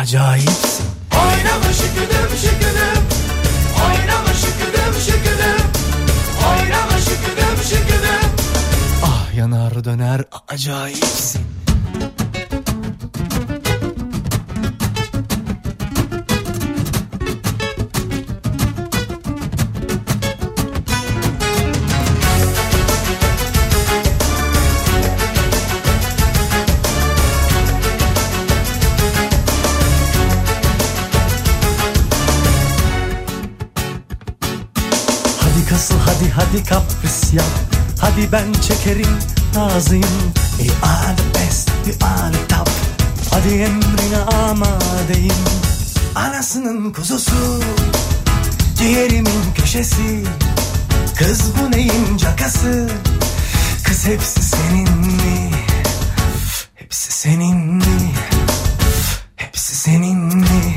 acayipsin. 0.08 0.84
Oynama 1.14 1.72
şıkıdım 1.72 2.36
şıkıdım 2.42 3.02
Oynama 3.84 4.32
şıkıdım 4.34 4.94
şıkıdım 5.06 5.66
Oynama 6.50 6.98
şıkıdım 6.98 7.56
şıkıdım 7.68 8.30
Ah 9.04 9.34
yanar 9.36 9.84
döner 9.84 10.24
acayipsin 10.48 11.42
hadi 36.48 36.64
kapris 36.64 37.32
yap 37.32 37.44
Hadi 38.00 38.32
ben 38.32 38.52
çekerim 38.52 39.18
razıyım 39.56 40.32
You 40.58 40.74
are 40.82 41.16
the 41.16 41.34
best 41.34 41.70
you 41.86 42.08
are 42.08 42.32
the 42.32 42.48
top 42.48 42.68
Hadi 43.30 43.48
emrine 43.48 44.18
amadeyim. 44.18 45.44
Anasının 46.14 46.92
kuzusu 46.92 47.60
Ciğerimin 48.76 49.52
köşesi. 49.54 50.24
Kız 51.18 51.42
bu 51.56 51.70
neyin 51.70 52.16
cakası? 52.16 52.88
Kız 53.84 54.06
hepsi 54.06 54.42
senin 54.42 54.98
mi? 54.98 55.50
Hepsi 56.74 57.12
senin 57.12 57.74
mi? 57.74 58.12
Hepsi 59.36 59.76
senin 59.76 60.36
mi? 60.36 60.76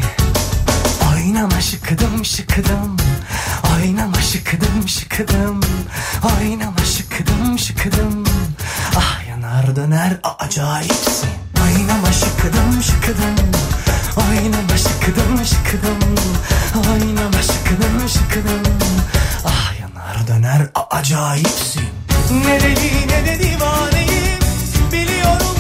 Oynama 1.14 1.62
şıkıdım 1.62 2.26
şıkıdım 2.26 2.98
Oynama 3.82 4.22
şıkıdım 4.22 4.88
şıkıdım. 4.88 5.62
Oynama 6.24 6.86
şıkıdım 6.86 7.60
şıkıdım. 7.60 8.24
Ah 8.96 9.28
yanar 9.30 9.76
döner 9.76 10.20
acayipsin. 10.40 11.30
Oynama 11.64 12.12
şıkıdım 12.12 12.84
şıkıdım. 12.84 13.36
Oynama 14.18 14.78
şıkıdım 14.78 15.46
şıkıdım. 15.46 16.16
Oynama 16.76 17.42
şıkıdım 17.42 18.10
şıkıdım. 18.10 18.64
Ah 19.46 19.74
yanar 19.80 20.28
döner 20.28 20.70
acayipsin. 20.92 21.84
Ne 22.46 22.62
deli 22.62 23.08
ne 23.08 23.26
de 23.26 23.40
divaneyim 23.40 24.40
Biliyorum 24.92 25.51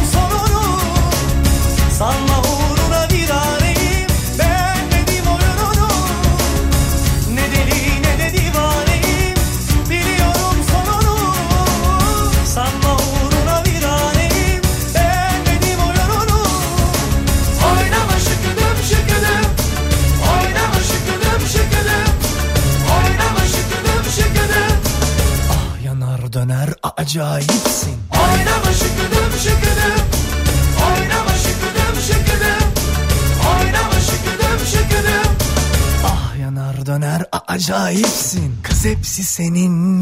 acayipsin. 27.12 27.95
Oynama 28.12 28.74
şıkıdım 28.74 29.32
şıkıdım. 29.43 30.06
Oynama 30.88 31.34
şıkıdım 31.43 32.02
şıkıdım. 32.08 32.67
Oynama 33.52 33.93
şıkıdım 33.93 34.65
şıkıdım. 34.65 35.32
Ah 36.06 36.39
yanar 36.39 36.86
döner 36.86 37.26
acayipsin. 37.47 38.56
Kız 38.63 38.86
hepsi 38.86 39.24
senin 39.24 40.01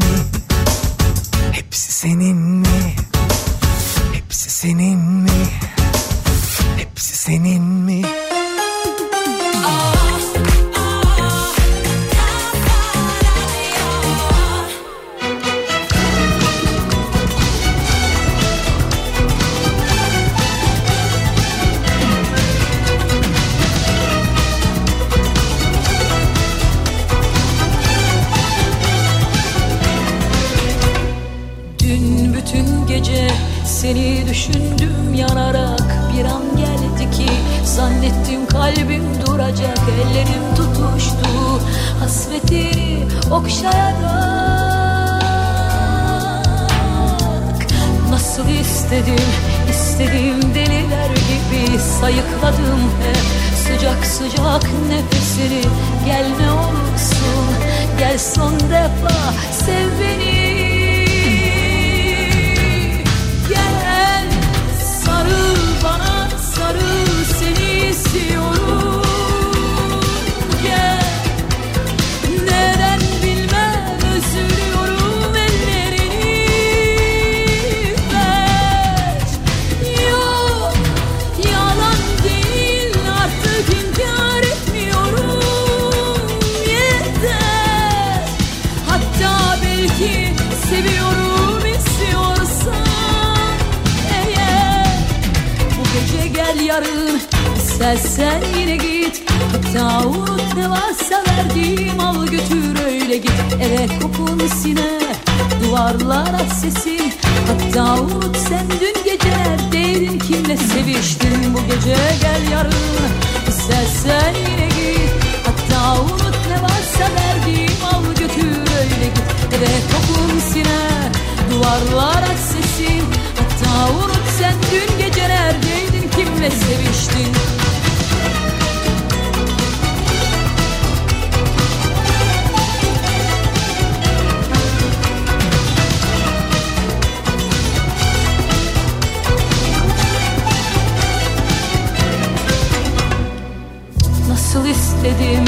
Nasıl 144.50 144.66
istedim, 144.66 145.44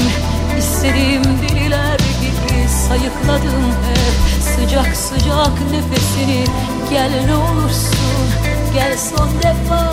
istediğim 0.59 1.23
deliler 1.25 1.99
gibi 2.21 2.69
sayıkladım 2.89 3.65
hep. 3.65 4.43
Sıcak 4.43 4.97
sıcak 4.97 5.71
nefesini 5.71 6.45
gel 6.91 7.25
ne 7.27 7.35
olursun 7.35 8.27
Gel 8.75 8.97
son 8.99 9.29
defa. 9.43 9.93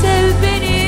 Sev 0.00 0.42
beni 0.42 0.81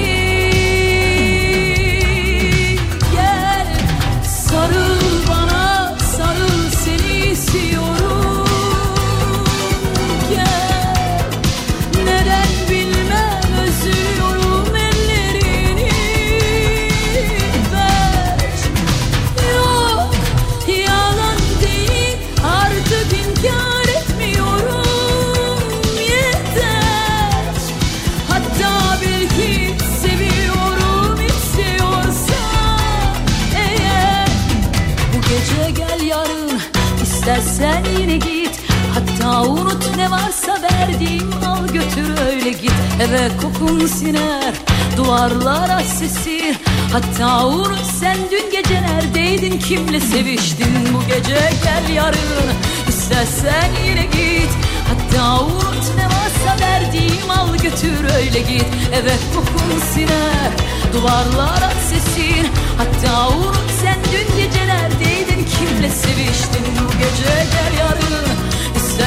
Hatta 39.25 39.43
unut 39.43 39.97
ne 39.97 40.11
varsa 40.11 40.59
verdiğim 40.63 41.31
al 41.47 41.67
götür 41.67 42.19
öyle 42.27 42.51
git. 42.51 42.73
Eve 43.01 43.31
kokun 43.43 43.87
siner 43.87 44.55
duvarlara 44.97 45.81
sesin 45.81 46.57
Hatta 46.93 47.47
unut 47.47 47.87
sen 48.01 48.17
dün 48.31 48.51
gece 48.51 48.83
neredeydin 48.83 49.59
kimle 49.59 50.01
seviştin? 50.01 50.95
Bu 50.95 51.09
gece 51.09 51.51
gel 51.65 51.95
yarın 51.95 52.51
istersen 52.89 53.71
yine 53.87 54.03
git. 54.03 54.51
Hatta 54.89 55.45
unut 55.45 55.85
ne 55.97 56.05
varsa 56.05 56.61
verdiğim 56.61 57.31
al 57.31 57.57
götür 57.57 58.05
öyle 58.17 58.39
git. 58.39 58.67
Eve 58.93 59.15
kokun 59.35 59.81
siner 59.95 60.51
duvarlara 60.93 61.73
sesin 61.91 62.47
Hatta 62.79 63.29
unut 63.29 63.71
sen 63.83 63.97
dün 64.13 64.37
gece 64.37 64.67
neredeydin 64.67 65.49
kimle 65.59 65.91
seviştin? 65.91 66.65
Bu 66.81 66.93
gece 66.93 67.47
gel 67.53 67.79
yarın 67.79 68.34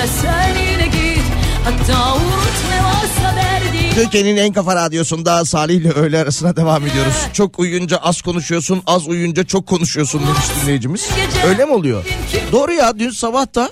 istersen 0.05 0.55
yine 0.71 0.85
git 0.85 1.23
Hatta 1.63 2.15
unut 2.15 2.53
ne 2.69 2.83
varsa 2.83 3.35
verdiğim 3.35 3.93
Türkiye'nin 3.95 4.37
en 4.37 4.53
kafa 4.53 4.75
radyosunda 4.75 5.45
Salih 5.45 5.75
ile 5.75 5.91
öğle 5.91 6.19
arasına 6.19 6.55
devam 6.55 6.85
ediyoruz. 6.85 7.15
Çok 7.33 7.59
uyuyunca 7.59 7.97
az 7.97 8.21
konuşuyorsun, 8.21 8.83
az 8.85 9.07
uyuyunca 9.07 9.43
çok 9.43 9.67
konuşuyorsun 9.67 10.21
demiş 10.21 10.45
dinleyicimiz. 10.61 11.09
Öyle 11.47 11.65
mi 11.65 11.71
oluyor? 11.71 12.05
Doğru 12.51 12.73
ya 12.73 12.99
dün 12.99 13.09
sabah 13.09 13.55
da 13.55 13.71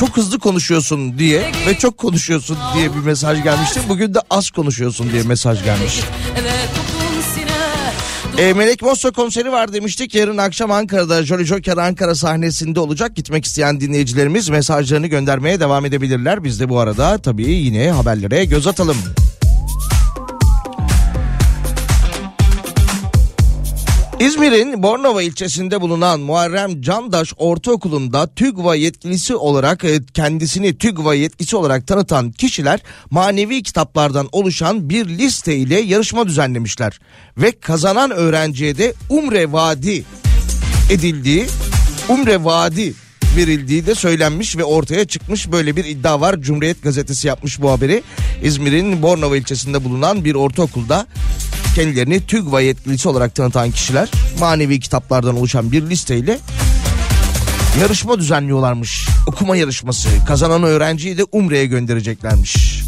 çok 0.00 0.16
hızlı 0.16 0.38
konuşuyorsun 0.38 1.18
diye 1.18 1.52
ve 1.66 1.78
çok 1.78 1.98
konuşuyorsun 1.98 2.56
diye 2.74 2.94
bir 2.94 3.00
mesaj 3.00 3.42
gelmişti. 3.42 3.80
Bugün 3.88 4.14
de 4.14 4.18
az 4.30 4.50
konuşuyorsun 4.50 5.12
diye 5.12 5.22
mesaj 5.22 5.64
gelmiş. 5.64 6.00
Eve 6.40 6.49
kokun 6.49 6.49
siner 6.49 6.49
E, 8.40 8.52
Melek 8.52 8.82
Mosso 8.82 9.12
konseri 9.12 9.52
var 9.52 9.72
demiştik. 9.72 10.14
Yarın 10.14 10.36
akşam 10.36 10.70
Ankara'da 10.70 11.22
Jolly 11.22 11.44
Joker 11.44 11.76
Ankara 11.76 12.14
sahnesinde 12.14 12.80
olacak. 12.80 13.16
Gitmek 13.16 13.44
isteyen 13.44 13.80
dinleyicilerimiz 13.80 14.48
mesajlarını 14.48 15.06
göndermeye 15.06 15.60
devam 15.60 15.84
edebilirler. 15.84 16.44
Biz 16.44 16.60
de 16.60 16.68
bu 16.68 16.78
arada 16.78 17.18
tabii 17.18 17.50
yine 17.50 17.90
haberlere 17.90 18.44
göz 18.44 18.66
atalım. 18.66 18.96
İzmir'in 24.20 24.82
Bornova 24.82 25.22
ilçesinde 25.22 25.80
bulunan 25.80 26.20
Muharrem 26.20 26.82
Candaş 26.82 27.32
Ortaokulu'nda 27.36 28.34
TÜGVA 28.34 28.74
yetkilisi 28.74 29.34
olarak 29.36 29.84
e, 29.84 30.00
kendisini 30.14 30.78
TÜGVA 30.78 31.14
yetkisi 31.14 31.56
olarak 31.56 31.86
tanıtan 31.86 32.32
kişiler 32.32 32.80
manevi 33.10 33.62
kitaplardan 33.62 34.28
oluşan 34.32 34.90
bir 34.90 35.08
liste 35.08 35.56
ile 35.56 35.80
yarışma 35.80 36.26
düzenlemişler. 36.28 37.00
Ve 37.36 37.52
kazanan 37.60 38.10
öğrenciye 38.10 38.78
de 38.78 38.94
Umre 39.08 39.52
Vadi 39.52 40.04
edildiği, 40.90 41.46
Umre 42.08 42.44
Vadi 42.44 42.94
verildiği 43.36 43.86
de 43.86 43.94
söylenmiş 43.94 44.56
ve 44.56 44.64
ortaya 44.64 45.04
çıkmış 45.04 45.52
böyle 45.52 45.76
bir 45.76 45.84
iddia 45.84 46.20
var. 46.20 46.40
Cumhuriyet 46.40 46.82
gazetesi 46.82 47.28
yapmış 47.28 47.60
bu 47.60 47.70
haberi. 47.70 48.02
İzmir'in 48.42 49.02
Bornova 49.02 49.36
ilçesinde 49.36 49.84
bulunan 49.84 50.24
bir 50.24 50.34
ortaokulda 50.34 51.06
kendilerini 51.74 52.26
TÜGVA 52.26 52.60
yetkilisi 52.60 53.08
olarak 53.08 53.34
tanıtan 53.34 53.70
kişiler 53.70 54.10
manevi 54.38 54.80
kitaplardan 54.80 55.36
oluşan 55.36 55.72
bir 55.72 55.82
listeyle 55.82 56.38
yarışma 57.80 58.18
düzenliyorlarmış. 58.18 59.06
Okuma 59.26 59.56
yarışması. 59.56 60.08
Kazanan 60.28 60.62
öğrenciyi 60.62 61.18
de 61.18 61.24
Umre'ye 61.32 61.66
göndereceklermiş. 61.66 62.79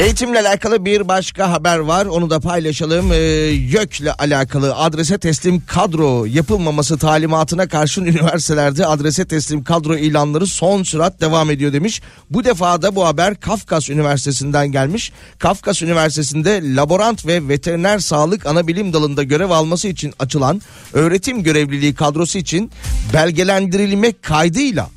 Eğitimle 0.00 0.40
alakalı 0.40 0.84
bir 0.84 1.08
başka 1.08 1.52
haber 1.52 1.78
var 1.78 2.06
onu 2.06 2.30
da 2.30 2.40
paylaşalım. 2.40 3.12
Ee, 3.12 3.16
YÖK'le 3.16 4.08
alakalı 4.18 4.76
adrese 4.76 5.18
teslim 5.18 5.62
kadro 5.66 6.24
yapılmaması 6.24 6.98
talimatına 6.98 7.68
karşın 7.68 8.04
üniversitelerde 8.06 8.86
adrese 8.86 9.24
teslim 9.24 9.64
kadro 9.64 9.96
ilanları 9.96 10.46
son 10.46 10.82
sürat 10.82 11.20
devam 11.20 11.50
ediyor 11.50 11.72
demiş. 11.72 12.02
Bu 12.30 12.44
defa 12.44 12.82
da 12.82 12.96
bu 12.96 13.06
haber 13.06 13.40
Kafkas 13.40 13.90
Üniversitesi'nden 13.90 14.72
gelmiş. 14.72 15.12
Kafkas 15.38 15.82
Üniversitesi'nde 15.82 16.74
laborant 16.76 17.26
ve 17.26 17.48
veteriner 17.48 17.98
sağlık 17.98 18.46
ana 18.46 18.66
bilim 18.66 18.92
dalında 18.92 19.22
görev 19.22 19.50
alması 19.50 19.88
için 19.88 20.14
açılan 20.18 20.62
öğretim 20.92 21.42
görevliliği 21.42 21.94
kadrosu 21.94 22.38
için 22.38 22.70
belgelendirilme 23.12 24.12
kaydıyla 24.22 24.88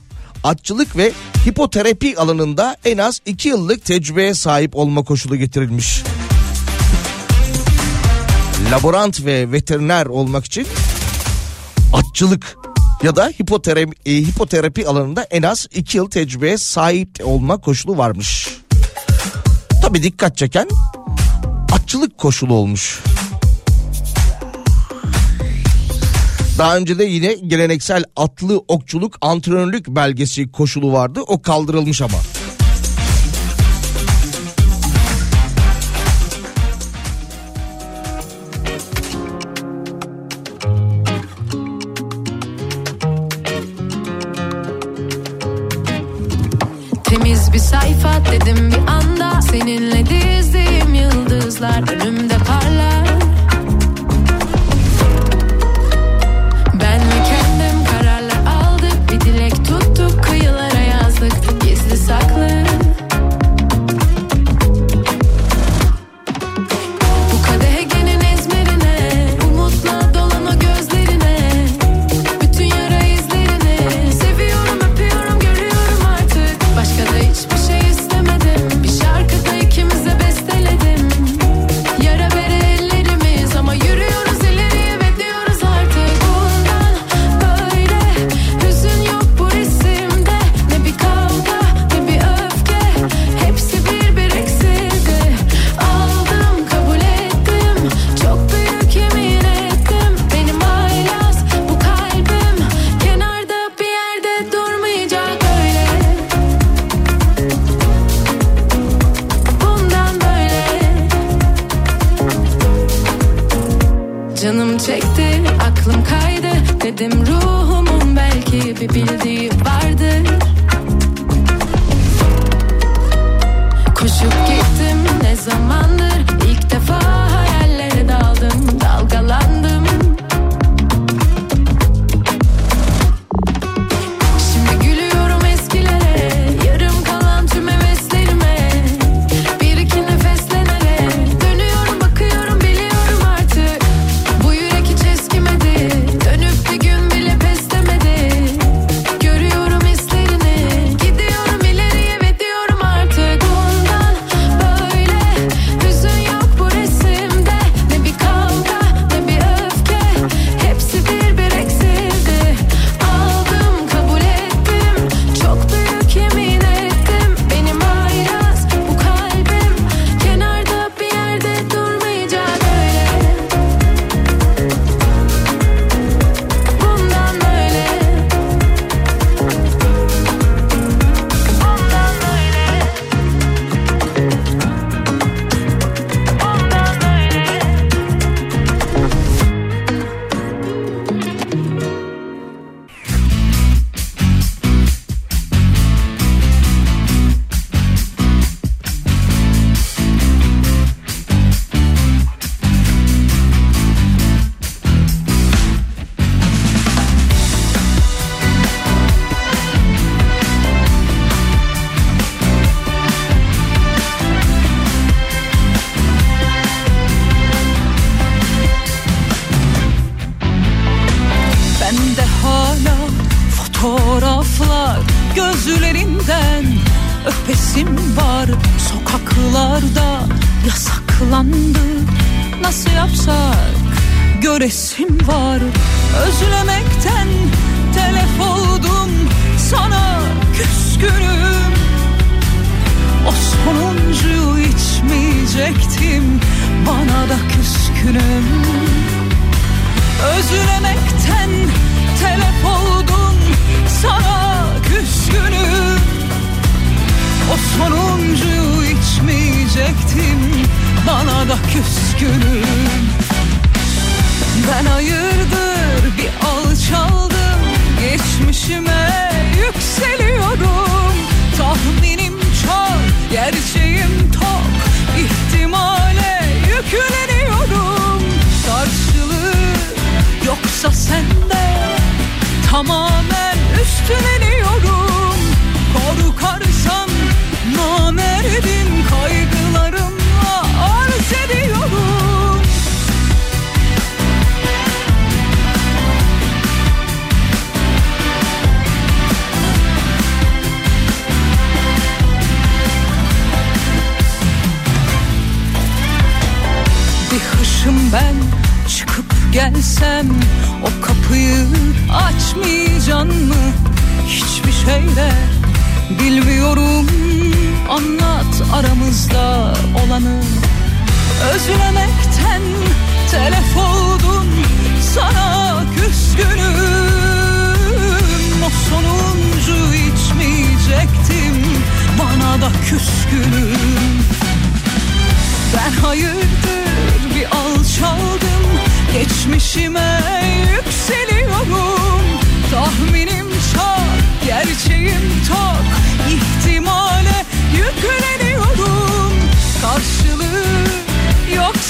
atçılık 0.44 0.98
ve 0.98 1.12
hipoterapi 1.46 2.20
alanında 2.20 2.78
en 2.86 2.98
az 2.98 3.22
2 3.26 3.50
yıllık 3.50 3.86
tecrübeye 3.86 4.34
sahip 4.34 4.76
olma 4.76 5.04
koşulu 5.04 5.36
getirilmiş. 5.36 6.04
Laborant 8.72 9.26
ve 9.26 9.52
veteriner 9.52 10.06
olmak 10.06 10.46
için 10.46 10.68
atçılık 11.94 12.58
ya 13.04 13.16
da 13.16 13.28
hipoterapi, 13.40 14.12
e, 14.12 14.12
hipoterapi 14.16 14.88
alanında 14.88 15.24
en 15.24 15.44
az 15.44 15.68
2 15.76 15.98
yıl 15.98 16.10
tecrübeye 16.10 16.58
sahip 16.58 17.10
olma 17.24 17.58
koşulu 17.58 17.98
varmış. 17.98 18.50
Tabi 19.82 20.04
dikkat 20.04 20.38
çeken 20.38 20.68
atçılık 21.72 22.18
koşulu 22.18 22.54
olmuş. 22.54 23.00
Daha 26.58 26.78
önce 26.78 27.00
de 27.00 27.04
yine 27.04 27.34
geleneksel 27.34 28.04
atlı 28.16 28.64
okçuluk 28.68 29.18
antrenörlük 29.22 29.88
belgesi 29.88 30.52
koşulu 30.52 30.94
vardı. 30.94 31.22
O 31.28 31.42
kaldırılmış 31.42 32.02
ama. 32.02 32.18
Temiz 47.04 47.54
bir 47.54 47.60
sayfa 47.60 48.24
dedim 48.32 48.72
bir 48.72 48.92
anda 48.92 49.42
seninle 49.42 49.97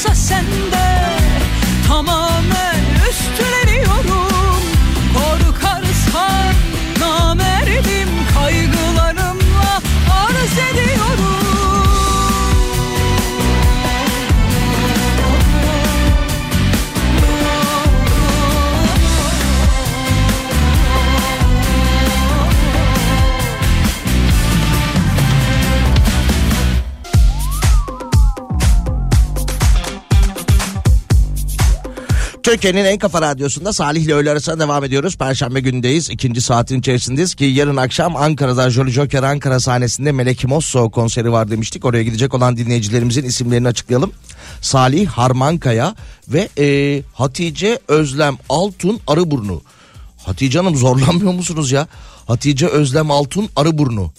yoksa 0.07 0.15
sende 0.15 0.76
Türkiye'nin 32.47 32.85
en 32.85 32.97
kafa 32.97 33.21
radyosunda 33.21 33.73
Salih 33.73 34.01
ile 34.01 34.13
öğle 34.13 34.31
arasına 34.31 34.59
devam 34.59 34.83
ediyoruz. 34.83 35.17
Perşembe 35.17 35.59
gündeyiz. 35.59 36.09
ikinci 36.09 36.41
saatin 36.41 36.79
içerisindeyiz 36.79 37.35
ki 37.35 37.45
yarın 37.45 37.77
akşam 37.77 38.15
Ankara'da 38.15 38.69
Jolly 38.69 38.91
Joker 38.91 39.23
Ankara 39.23 39.59
sahnesinde 39.59 40.11
Melek 40.11 40.45
Mosso 40.45 40.89
konseri 40.89 41.31
var 41.31 41.51
demiştik. 41.51 41.85
Oraya 41.85 42.03
gidecek 42.03 42.33
olan 42.33 42.57
dinleyicilerimizin 42.57 43.23
isimlerini 43.23 43.67
açıklayalım. 43.67 44.11
Salih 44.61 45.07
Harmankaya 45.07 45.95
ve 46.27 46.49
e, 46.57 47.01
Hatice 47.13 47.79
Özlem 47.87 48.37
Altun 48.49 48.99
Arıburnu. 49.07 49.61
Hatice 50.25 50.59
Hanım 50.59 50.75
zorlanmıyor 50.75 51.33
musunuz 51.33 51.71
ya? 51.71 51.87
Hatice 52.27 52.67
Özlem 52.67 53.11
Altun 53.11 53.49
Arıburnu. 53.55 54.11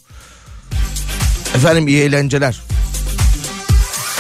Efendim 1.55 1.89
iyi 1.89 1.99
eğlenceler. 1.99 2.61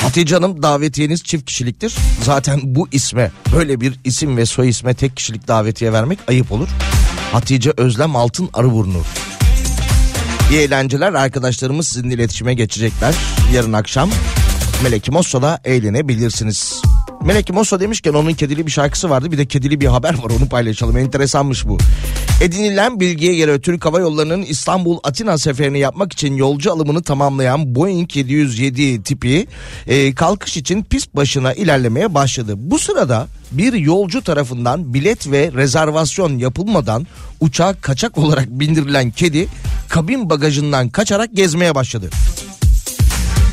Hatice 0.02 0.34
Hanım 0.34 0.62
davetiyeniz 0.62 1.22
çift 1.22 1.44
kişiliktir. 1.44 1.94
Zaten 2.22 2.60
bu 2.64 2.88
isme 2.92 3.30
böyle 3.54 3.80
bir 3.80 3.94
isim 4.04 4.36
ve 4.36 4.46
soy 4.46 4.68
isme 4.68 4.94
tek 4.94 5.16
kişilik 5.16 5.48
davetiye 5.48 5.92
vermek 5.92 6.18
ayıp 6.28 6.52
olur. 6.52 6.68
Hatice 7.32 7.72
Özlem 7.76 8.16
Altın 8.16 8.50
Arıburnu. 8.54 9.02
İyi 10.50 10.60
eğlenceler 10.60 11.12
arkadaşlarımız 11.12 11.88
sizinle 11.88 12.14
iletişime 12.14 12.54
geçecekler. 12.54 13.14
Yarın 13.54 13.72
akşam 13.72 14.10
Melek 14.82 15.12
Mosso'da 15.12 15.60
eğlenebilirsiniz. 15.64 16.82
Melek 17.24 17.50
Mosso 17.50 17.80
demişken 17.80 18.12
onun 18.12 18.32
kedili 18.34 18.66
bir 18.66 18.70
şarkısı 18.70 19.10
vardı. 19.10 19.32
Bir 19.32 19.38
de 19.38 19.46
kedili 19.46 19.80
bir 19.80 19.86
haber 19.86 20.14
var 20.14 20.30
onu 20.38 20.48
paylaşalım. 20.48 20.96
Enteresanmış 20.96 21.66
bu. 21.66 21.78
Edinilen 22.40 23.00
bilgiye 23.00 23.34
göre 23.36 23.60
Türk 23.60 23.84
Hava 23.84 24.00
Yolları'nın 24.00 24.42
İstanbul-Atina 24.42 25.38
seferini 25.38 25.78
yapmak 25.78 26.12
için 26.12 26.34
yolcu 26.34 26.72
alımını 26.72 27.02
tamamlayan 27.02 27.74
Boeing 27.74 28.16
707 28.16 29.02
tipi 29.02 29.46
e, 29.86 30.14
kalkış 30.14 30.56
için 30.56 30.82
pist 30.82 31.16
başına 31.16 31.52
ilerlemeye 31.52 32.14
başladı. 32.14 32.54
Bu 32.56 32.78
sırada 32.78 33.26
bir 33.52 33.72
yolcu 33.72 34.22
tarafından 34.22 34.94
bilet 34.94 35.30
ve 35.30 35.52
rezervasyon 35.52 36.38
yapılmadan 36.38 37.06
uçağa 37.40 37.74
kaçak 37.80 38.18
olarak 38.18 38.46
bindirilen 38.48 39.10
kedi 39.10 39.48
kabin 39.88 40.30
bagajından 40.30 40.88
kaçarak 40.88 41.30
gezmeye 41.34 41.74
başladı. 41.74 42.10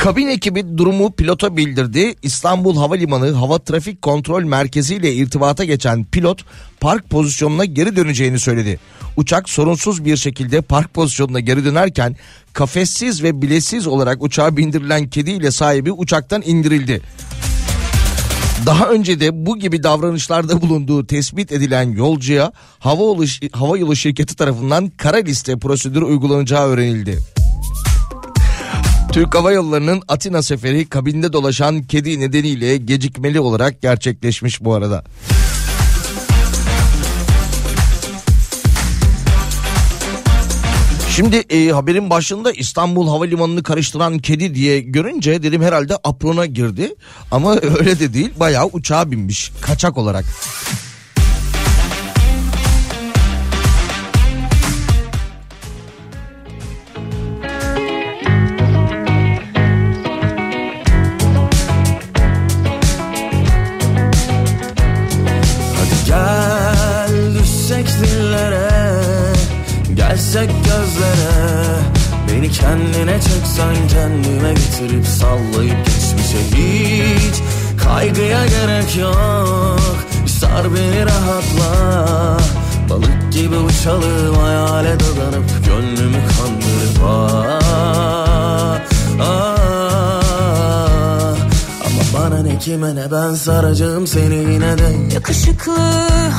Kabin 0.06 0.28
ekibi 0.28 0.78
durumu 0.78 1.12
pilota 1.12 1.58
bildirdi. 1.58 2.16
İstanbul 2.24 2.78
Havalimanı 2.78 3.32
Hava 3.32 3.60
Trafik 3.60 4.02
Kontrol 4.02 4.44
Merkezi 4.44 4.96
ile 4.96 5.14
irtibata 5.14 5.64
geçen 5.64 6.04
pilot 6.04 6.46
park 6.80 7.10
pozisyonuna 7.10 7.66
geri 7.66 7.96
döneceğini 7.96 8.40
söyledi. 8.40 8.80
Uçak 9.18 9.50
sorunsuz 9.50 10.06
bir 10.06 10.18
şekilde 10.18 10.62
park 10.62 10.94
pozisyonuna 10.94 11.40
geri 11.40 11.66
dönerken 11.66 12.16
kafessiz 12.54 13.24
ve 13.24 13.42
biletsiz 13.42 13.88
olarak 13.88 14.24
uçağa 14.24 14.58
bindirilen 14.58 15.10
kedi 15.10 15.32
ile 15.32 15.52
sahibi 15.52 15.92
uçaktan 15.92 16.42
indirildi. 16.46 17.02
Daha 18.66 18.90
önce 18.90 19.20
de 19.20 19.46
bu 19.46 19.60
gibi 19.60 19.84
davranışlarda 19.84 20.62
bulunduğu 20.62 21.08
tespit 21.08 21.52
edilen 21.52 21.92
yolcuya 21.92 22.52
hava, 22.80 23.26
hava 23.52 23.78
yolu 23.78 23.96
şirketi 23.96 24.36
tarafından 24.36 24.90
kara 24.90 25.18
liste 25.18 25.58
prosedürü 25.58 26.06
uygulanacağı 26.06 26.68
öğrenildi. 26.68 27.20
Türk 29.16 29.36
Hava 29.36 29.52
Yolları'nın 29.52 30.02
Atina 30.08 30.44
seferi 30.44 30.90
kabinde 30.90 31.34
dolaşan 31.34 31.84
kedi 31.84 32.20
nedeniyle 32.20 32.78
gecikmeli 32.78 33.40
olarak 33.40 33.82
gerçekleşmiş 33.82 34.64
bu 34.64 34.74
arada. 34.74 35.04
Şimdi 41.10 41.36
e, 41.36 41.70
haberin 41.70 42.10
başında 42.10 42.52
İstanbul 42.52 43.08
Havalimanı'nı 43.08 43.64
karıştıran 43.64 44.20
kedi 44.20 44.56
diye 44.56 44.80
görünce 44.80 45.44
dedim 45.44 45.62
herhalde 45.62 45.96
aprona 46.04 46.46
girdi. 46.46 46.96
Ama 47.32 47.54
öyle 47.80 48.00
de 48.00 48.14
değil 48.14 48.32
bayağı 48.40 48.66
uçağa 48.66 49.12
binmiş 49.12 49.52
kaçak 49.62 49.98
olarak. 49.98 50.26
Getirip 74.76 75.08
sallayıp 75.08 75.86
geçmişe 75.86 76.38
hiç 76.56 77.36
Kaygıya 77.84 78.46
gerek 78.46 78.98
yok. 78.98 79.80
Bir 80.24 80.30
sar 80.30 80.66
beni 80.76 81.06
rahatla. 81.06 82.38
Balık 82.90 83.34
gibi 83.34 83.56
uçalım 83.56 84.36
hayale 84.36 84.98
dadanıp 85.00 85.66
Gönlümü 85.66 86.18
kandırıp 86.18 87.04
ah, 87.06 87.62
ah. 89.22 89.66
Ama 91.86 92.02
bana 92.14 92.44
ne 92.44 92.60
kime 92.60 92.96
ne 92.96 93.12
ben 93.12 93.34
saracağım 93.34 94.08
seni 94.08 94.36
yine 94.36 94.78
de. 94.78 95.14
Yakışıklı 95.14 95.78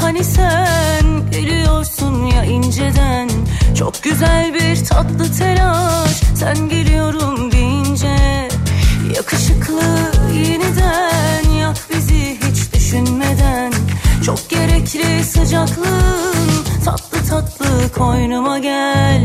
hani 0.01 0.25
sen 0.25 1.31
gülüyorsun 1.33 2.27
ya 2.27 2.45
inceden. 2.45 3.31
Çok 3.79 4.03
güzel 4.03 4.55
bir 4.55 4.85
tatlı 4.85 5.33
telaş 5.39 6.11
sen 6.35 6.69
geliyorum 6.69 7.56
deyince 7.97 8.49
Yakışıklı 9.17 9.83
yeniden 10.35 11.51
yak 11.51 11.77
bizi 11.91 12.39
hiç 12.43 12.75
düşünmeden. 12.75 13.73
Çok 14.25 14.51
gerekli 14.51 15.25
sıcaklığın 15.25 16.65
tatlı 16.85 17.29
tatlı 17.31 17.93
koynuma 17.99 18.59
gel 18.59 19.25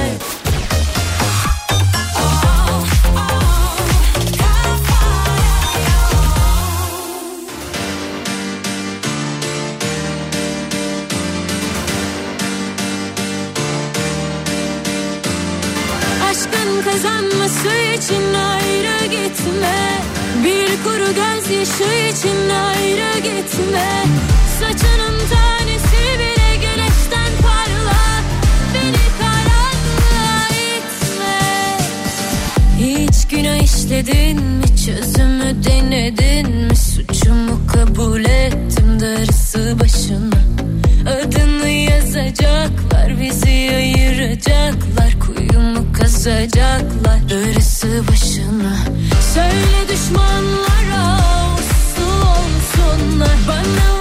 için 18.01 18.33
ayrı 18.33 19.05
gitme. 19.05 20.01
Bir 20.43 20.83
kuru 20.83 21.07
gözyaşı 21.07 21.83
için 22.11 22.49
ayrı 22.49 23.19
gitme. 23.19 24.05
Saçının 24.59 25.17
tanesi 25.31 26.19
bile 26.19 26.55
güneşten 26.55 27.31
parla. 27.41 28.01
Beni 28.73 29.05
karanlığa 29.19 30.47
itme. 30.49 31.77
Hiç 32.79 33.27
günah 33.27 33.63
işledin 33.63 34.41
mi? 34.41 34.65
Çözümü 34.85 35.63
denedin 35.63 36.55
mi? 36.55 36.75
Suçumu 36.75 37.67
kabul 37.73 38.25
ettim 38.25 38.99
darısı 38.99 39.79
başına. 39.79 40.41
Adını 41.11 41.69
yazacaklar 41.69 43.21
bizi 43.21 43.71
ayıracaklar 43.75 45.00
Kuyumu 46.23 46.41
kazacaklar 46.41 47.29
darısı 47.29 48.03
başına. 48.07 48.75
Söyle 49.33 49.87
düşmanlara 49.89 51.17
uslu 51.55 52.05
olsunlar. 52.05 53.37
Bana 53.47 54.00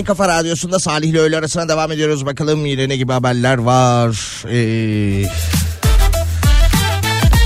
en 0.00 0.04
kafa 0.04 0.28
radyosunda 0.28 0.78
Salih 0.78 1.08
ile 1.08 1.18
öğle 1.18 1.38
arasına 1.38 1.68
devam 1.68 1.92
ediyoruz. 1.92 2.26
Bakalım 2.26 2.66
yine 2.66 2.88
ne 2.88 2.96
gibi 2.96 3.12
haberler 3.12 3.58
var. 3.58 4.44
Ee... 4.50 5.26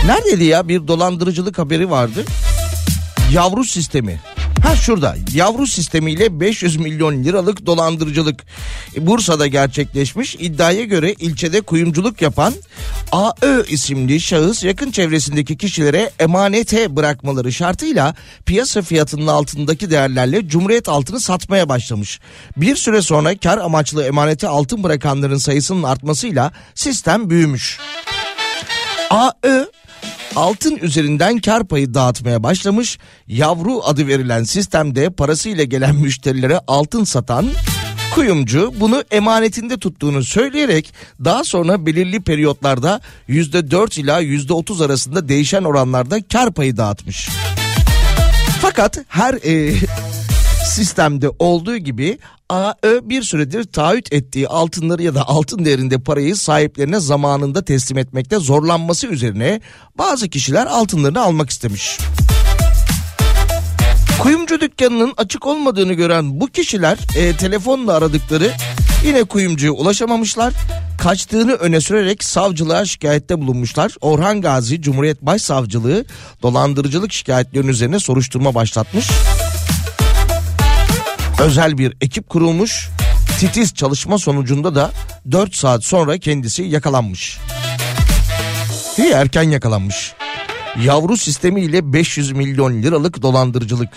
Neredeydi 0.07 0.44
ya 0.44 0.68
bir 0.68 0.88
dolandırıcılık 0.88 1.59
haberi 1.59 1.90
vardı. 1.90 2.24
Yavru 3.32 3.64
sistemi. 3.64 4.20
Ha 4.62 4.76
şurada 4.76 5.16
yavru 5.34 5.66
sistemiyle 5.66 6.40
500 6.40 6.76
milyon 6.76 7.24
liralık 7.24 7.66
dolandırıcılık 7.66 8.44
Bursa'da 8.98 9.46
gerçekleşmiş. 9.46 10.34
İddiaya 10.34 10.84
göre 10.84 11.12
ilçede 11.12 11.61
kuyumculuk 11.61 12.22
yapan 12.22 12.55
AÖ 13.15 13.65
isimli 13.69 14.21
şahıs 14.21 14.65
yakın 14.65 14.91
çevresindeki 14.91 15.57
kişilere 15.57 16.11
emanete 16.19 16.97
bırakmaları 16.97 17.53
şartıyla 17.53 18.15
piyasa 18.47 18.83
fiyatının 18.83 19.27
altındaki 19.27 19.91
değerlerle 19.91 20.49
Cumhuriyet 20.49 20.89
altını 20.89 21.21
satmaya 21.21 21.69
başlamış. 21.69 22.21
Bir 22.57 22.77
süre 22.77 23.03
sonra 23.03 23.37
kar 23.37 23.59
amaçlı 23.59 24.05
emanete 24.05 24.49
altın 24.49 24.83
bırakanların 24.83 25.37
sayısının 25.37 25.83
artmasıyla 25.83 26.53
sistem 26.75 27.31
büyümüş. 27.31 27.79
AÖ 29.11 29.65
altın 30.37 30.77
üzerinden 30.77 31.39
kar 31.39 31.65
payı 31.65 31.95
dağıtmaya 31.95 32.43
başlamış. 32.43 32.99
Yavru 33.27 33.83
adı 33.85 34.07
verilen 34.07 34.45
sistemde 34.45 35.11
parasıyla 35.11 35.65
gelen 35.65 35.95
müşterilere 35.95 36.61
altın 36.67 37.05
satan 37.05 37.47
kuyumcu 38.15 38.73
bunu 38.81 39.05
emanetinde 39.11 39.79
tuttuğunu 39.79 40.25
söyleyerek 40.25 40.93
daha 41.25 41.45
sonra 41.45 41.87
belirli 41.87 42.21
periyotlarda 42.21 43.01
%4 43.29 44.01
ila 44.01 44.23
%30 44.23 44.85
arasında 44.85 45.29
değişen 45.29 45.65
oranlarda 45.65 46.23
kar 46.33 46.53
payı 46.53 46.77
dağıtmış. 46.77 47.29
Fakat 48.61 48.99
her 49.09 49.35
e, 49.35 49.75
sistemde 50.67 51.29
olduğu 51.39 51.77
gibi 51.77 52.19
AÖ 52.49 53.01
bir 53.03 53.23
süredir 53.23 53.65
taahhüt 53.65 54.12
ettiği 54.12 54.49
altınları 54.49 55.03
ya 55.03 55.15
da 55.15 55.29
altın 55.29 55.65
değerinde 55.65 55.99
parayı 55.99 56.37
sahiplerine 56.37 57.01
zamanında 57.01 57.65
teslim 57.65 57.99
etmekte 57.99 58.39
zorlanması 58.39 59.07
üzerine 59.07 59.61
bazı 59.99 60.29
kişiler 60.29 60.67
altınlarını 60.67 61.23
almak 61.23 61.51
istemiş. 61.51 61.99
Kuyumcu 64.23 64.61
dükkanının 64.61 65.15
açık 65.17 65.47
olmadığını 65.47 65.93
gören 65.93 66.41
bu 66.41 66.47
kişiler 66.47 66.99
e, 67.17 67.37
telefonla 67.37 67.93
aradıkları 67.93 68.53
Yine 69.05 69.25
kuyumcuya 69.25 69.73
ulaşamamışlar. 69.73 70.53
Kaçtığını 70.99 71.53
öne 71.53 71.81
sürerek 71.81 72.25
savcılığa 72.25 72.85
şikayette 72.85 73.41
bulunmuşlar. 73.41 73.93
Orhan 74.01 74.41
Gazi 74.41 74.83
Cumhuriyet 74.83 75.23
Başsavcılığı 75.23 76.05
dolandırıcılık 76.43 77.12
şikayetlerinin 77.12 77.69
üzerine 77.69 77.99
soruşturma 77.99 78.55
başlatmış. 78.55 79.09
Özel 81.41 81.79
bir 81.79 81.97
ekip 82.01 82.29
kurulmuş. 82.29 82.89
Titiz 83.41 83.75
çalışma 83.75 84.19
sonucunda 84.19 84.75
da 84.75 84.91
4 85.31 85.55
saat 85.55 85.85
sonra 85.85 86.19
kendisi 86.19 86.62
yakalanmış. 86.62 87.39
İyi 88.99 89.11
erken 89.11 89.51
yakalanmış. 89.51 90.15
Yavru 90.83 91.16
sistemiyle 91.16 91.93
500 91.93 92.33
milyon 92.33 92.83
liralık 92.83 93.22
dolandırıcılık. 93.22 93.89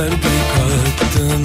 Bin 0.00 0.10
derdi 0.10 0.36
kattın 0.54 1.44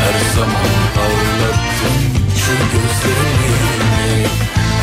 Her 0.00 0.34
zaman 0.36 0.70
ağlattın 1.04 2.00
şu 2.36 2.52
gözlerini 2.72 4.26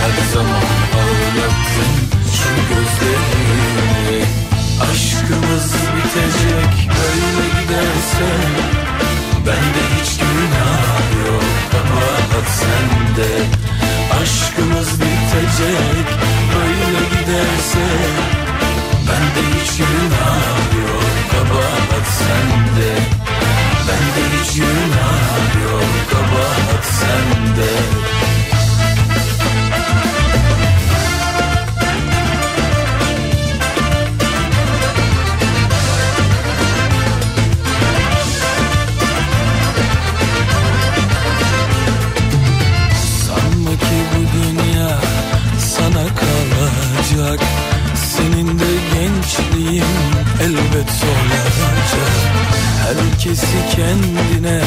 Her 0.01 0.33
zaman 0.33 0.63
ağlattın 0.99 1.93
şu 2.37 2.49
gözlerini 2.69 4.25
Aşkımız 4.81 5.73
bitecek 5.73 6.89
böyle 6.89 7.47
giderse 7.57 8.29
Bende 9.45 9.83
hiç 10.01 10.17
günah 10.19 11.27
yok. 11.27 11.43
Kabahat 11.71 12.47
sende 12.49 13.31
Aşkımız 14.21 15.01
bitecek 15.01 16.06
ki 43.87 43.99
bu 44.11 44.21
dünya 44.37 44.99
sana 45.59 46.05
kalacak. 46.15 47.39
Senin 47.95 48.59
de 48.59 48.71
gençliğin 48.93 49.83
elbet 50.41 50.89
solacak 50.89 52.13
Herkesi 52.83 53.75
kendine 53.75 54.61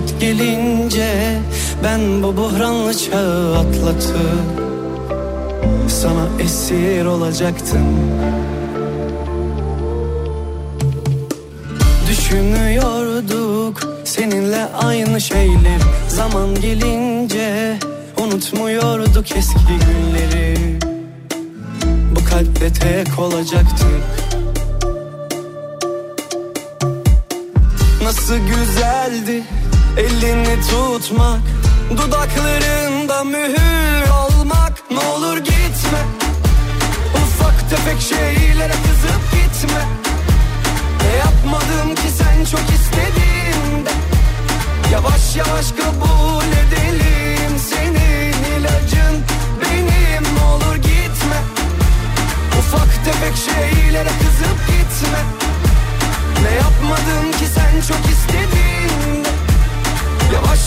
Vakit 0.00 0.20
gelince 0.20 1.38
ben 1.84 2.22
bu 2.22 2.36
buhranlı 2.36 2.98
çağı 2.98 3.58
atlatıp 3.58 4.62
Sana 5.88 6.42
esir 6.42 7.04
olacaktım. 7.04 7.86
Düşünüyorduk 12.08 13.80
seninle 14.04 14.64
aynı 14.64 15.20
şeyler. 15.20 15.80
Zaman 16.08 16.54
gelince 16.60 17.78
unutmuyorduk 18.22 19.36
eski 19.36 19.79
Dudaklarında 32.00 32.59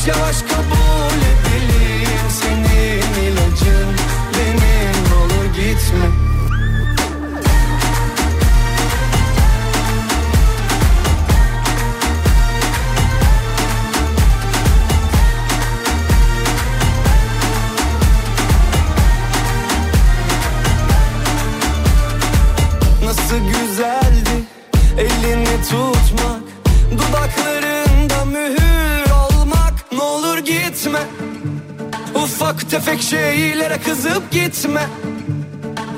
Yavaş 0.07 0.41
kabul 0.41 1.17
edelim 1.17 1.42
Ufak 32.15 32.69
tefek 32.69 33.01
şeylere 33.01 33.77
kızıp 33.77 34.31
gitme. 34.31 34.87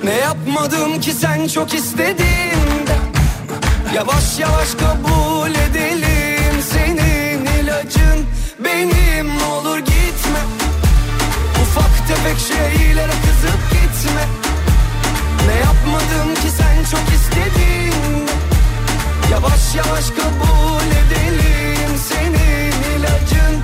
Ne 0.03 0.13
yapmadım 0.13 1.01
ki 1.01 1.11
sen 1.11 1.47
çok 1.47 1.73
istediğinde 1.73 2.95
Yavaş 3.95 4.39
yavaş 4.39 4.71
kabul 4.71 5.49
edelim 5.49 6.61
senin 6.71 7.45
ilacın. 7.45 8.25
Benim 8.63 9.41
olur 9.51 9.77
gitme. 9.77 10.41
Ufak 11.61 12.07
tefek 12.07 12.37
şeylere 12.39 13.11
kızıp 13.25 13.61
gitme. 13.71 14.25
Ne 15.47 15.55
yapmadım 15.55 16.35
ki 16.35 16.49
sen 16.57 16.83
çok 16.91 17.09
istediğinde 17.15 18.31
Yavaş 19.31 19.75
yavaş 19.75 20.09
kabul 20.09 20.87
edelim 21.01 21.91
senin 22.09 22.97
ilacın 22.97 23.63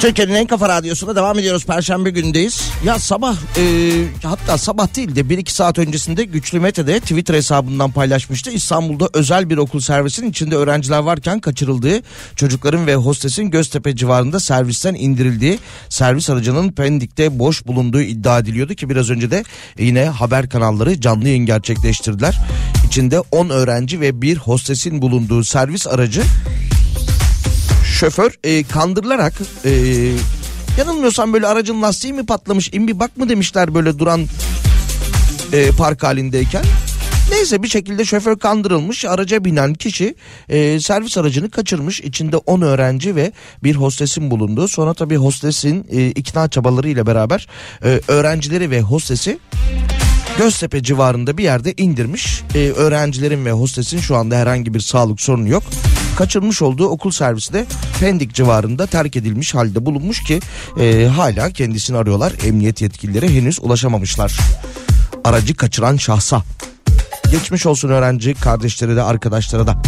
Türkiye'nin 0.00 0.34
en 0.34 0.46
kafa 0.46 0.68
radyosunda 0.68 1.16
devam 1.16 1.38
ediyoruz. 1.38 1.66
Perşembe 1.66 2.10
gündeyiz. 2.10 2.70
Ya 2.84 2.98
sabah 2.98 3.36
e, 3.58 3.62
hatta 4.22 4.58
sabah 4.58 4.96
değil 4.96 5.16
de 5.16 5.20
1-2 5.20 5.50
saat 5.50 5.78
öncesinde 5.78 6.24
Güçlü 6.24 6.60
Mete 6.60 6.86
de 6.86 7.00
Twitter 7.00 7.34
hesabından 7.34 7.90
paylaşmıştı. 7.90 8.50
İstanbul'da 8.50 9.08
özel 9.14 9.50
bir 9.50 9.56
okul 9.56 9.80
servisinin 9.80 10.30
içinde 10.30 10.56
öğrenciler 10.56 10.98
varken 10.98 11.40
kaçırıldığı 11.40 12.02
çocukların 12.36 12.86
ve 12.86 12.94
hostesin 12.94 13.50
Göztepe 13.50 13.96
civarında 13.96 14.40
servisten 14.40 14.94
indirildiği 14.94 15.58
servis 15.88 16.30
aracının 16.30 16.72
Pendik'te 16.72 17.38
boş 17.38 17.66
bulunduğu 17.66 18.00
iddia 18.00 18.38
ediliyordu 18.38 18.74
ki 18.74 18.90
biraz 18.90 19.10
önce 19.10 19.30
de 19.30 19.44
yine 19.78 20.04
haber 20.04 20.48
kanalları 20.48 21.00
canlı 21.00 21.28
yayın 21.28 21.46
gerçekleştirdiler. 21.46 22.38
İçinde 22.86 23.20
10 23.20 23.48
öğrenci 23.48 24.00
ve 24.00 24.22
bir 24.22 24.36
hostesin 24.36 25.02
bulunduğu 25.02 25.44
servis 25.44 25.86
aracı 25.86 26.22
şoför 27.96 28.38
e, 28.44 28.62
kandırılarak 28.62 29.32
e, 29.64 29.70
yanılmıyorsam 30.78 31.32
böyle 31.32 31.46
aracın 31.46 31.82
lastiği 31.82 32.12
mi 32.12 32.26
patlamış 32.26 32.70
in 32.72 32.88
bir 32.88 33.00
bak 33.00 33.16
mı 33.16 33.28
demişler 33.28 33.74
böyle 33.74 33.98
duran 33.98 34.26
e, 35.52 35.70
park 35.70 36.02
halindeyken. 36.02 36.64
Neyse 37.30 37.62
bir 37.62 37.68
şekilde 37.68 38.04
şoför 38.04 38.38
kandırılmış 38.38 39.04
araca 39.04 39.44
binen 39.44 39.74
kişi 39.74 40.14
e, 40.48 40.80
servis 40.80 41.18
aracını 41.18 41.50
kaçırmış 41.50 42.00
içinde 42.00 42.36
10 42.36 42.60
öğrenci 42.60 43.16
ve 43.16 43.32
bir 43.64 43.74
hostesin 43.74 44.30
bulunduğu 44.30 44.68
sonra 44.68 44.94
tabii 44.94 45.16
hostesin 45.16 45.86
e, 45.90 46.06
ikna 46.06 46.48
çabalarıyla 46.48 47.06
beraber 47.06 47.48
e, 47.84 48.00
öğrencileri 48.08 48.70
ve 48.70 48.80
hostesi 48.80 49.38
Göztepe 50.38 50.82
civarında 50.82 51.38
bir 51.38 51.42
yerde 51.42 51.74
indirmiş. 51.76 52.42
Ee, 52.54 52.58
öğrencilerin 52.58 53.44
ve 53.44 53.52
hostesin 53.52 53.98
şu 53.98 54.16
anda 54.16 54.36
herhangi 54.36 54.74
bir 54.74 54.80
sağlık 54.80 55.20
sorunu 55.20 55.48
yok. 55.48 55.62
Kaçırmış 56.16 56.62
olduğu 56.62 56.88
okul 56.88 57.10
servisi 57.10 57.52
de 57.52 57.66
Pendik 58.00 58.34
civarında 58.34 58.86
terk 58.86 59.16
edilmiş 59.16 59.54
halde 59.54 59.86
bulunmuş 59.86 60.22
ki 60.22 60.40
e, 60.80 61.06
hala 61.06 61.50
kendisini 61.50 61.96
arıyorlar. 61.96 62.32
Emniyet 62.44 62.82
yetkilileri 62.82 63.34
henüz 63.34 63.58
ulaşamamışlar. 63.62 64.36
Aracı 65.24 65.54
kaçıran 65.54 65.96
şahsa. 65.96 66.42
Geçmiş 67.30 67.66
olsun 67.66 67.88
öğrenci 67.88 68.34
kardeşleri 68.34 68.96
de 68.96 69.02
arkadaşları 69.02 69.66
da. 69.66 69.82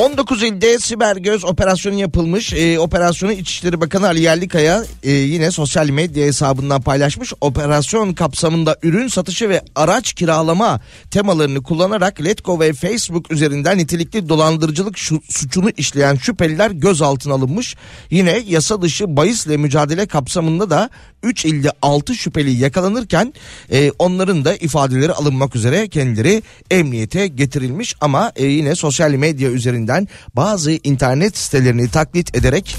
19 0.00 0.42
ilde 0.42 0.78
siber 0.78 1.16
göz 1.16 1.44
operasyonu 1.44 2.00
yapılmış. 2.00 2.52
Ee, 2.52 2.78
operasyonu 2.78 3.32
İçişleri 3.32 3.80
Bakanı 3.80 4.06
Ali 4.06 4.22
Yerlikaya 4.22 4.84
e, 5.02 5.10
yine 5.10 5.50
sosyal 5.50 5.90
medya 5.90 6.26
hesabından 6.26 6.82
paylaşmış. 6.82 7.32
Operasyon 7.40 8.12
kapsamında 8.12 8.76
ürün 8.82 9.08
satışı 9.08 9.48
ve 9.48 9.62
araç 9.76 10.12
kiralama 10.12 10.80
temalarını 11.10 11.62
kullanarak 11.62 12.24
Letgo 12.24 12.60
ve 12.60 12.72
Facebook 12.72 13.32
üzerinden 13.32 13.78
nitelikli 13.78 14.28
dolandırıcılık 14.28 14.98
şu- 14.98 15.22
suçunu 15.28 15.70
işleyen 15.76 16.14
şüpheliler 16.16 16.70
gözaltına 16.70 17.34
alınmış. 17.34 17.76
Yine 18.10 18.42
yasa 18.48 18.82
dışı 18.82 19.16
bahisle 19.16 19.56
mücadele 19.56 20.06
kapsamında 20.06 20.70
da 20.70 20.90
3 21.22 21.44
ilde 21.44 21.72
6 21.82 22.14
şüpheli 22.14 22.50
yakalanırken 22.50 23.34
e, 23.72 23.90
onların 23.98 24.44
da 24.44 24.54
ifadeleri 24.56 25.12
alınmak 25.12 25.56
üzere 25.56 25.88
kendileri 25.88 26.42
emniyete 26.70 27.26
getirilmiş 27.26 27.94
ama 28.00 28.32
e, 28.36 28.46
yine 28.46 28.74
sosyal 28.74 29.10
medya 29.10 29.50
üzerinden 29.50 29.89
bazı 30.36 30.72
internet 30.72 31.38
sitelerini 31.38 31.88
taklit 31.88 32.36
ederek 32.36 32.76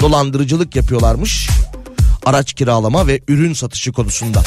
dolandırıcılık 0.00 0.76
yapıyorlarmış. 0.76 1.48
Araç 2.26 2.52
kiralama 2.52 3.06
ve 3.06 3.20
ürün 3.28 3.52
satışı 3.52 3.92
konusunda. 3.92 4.42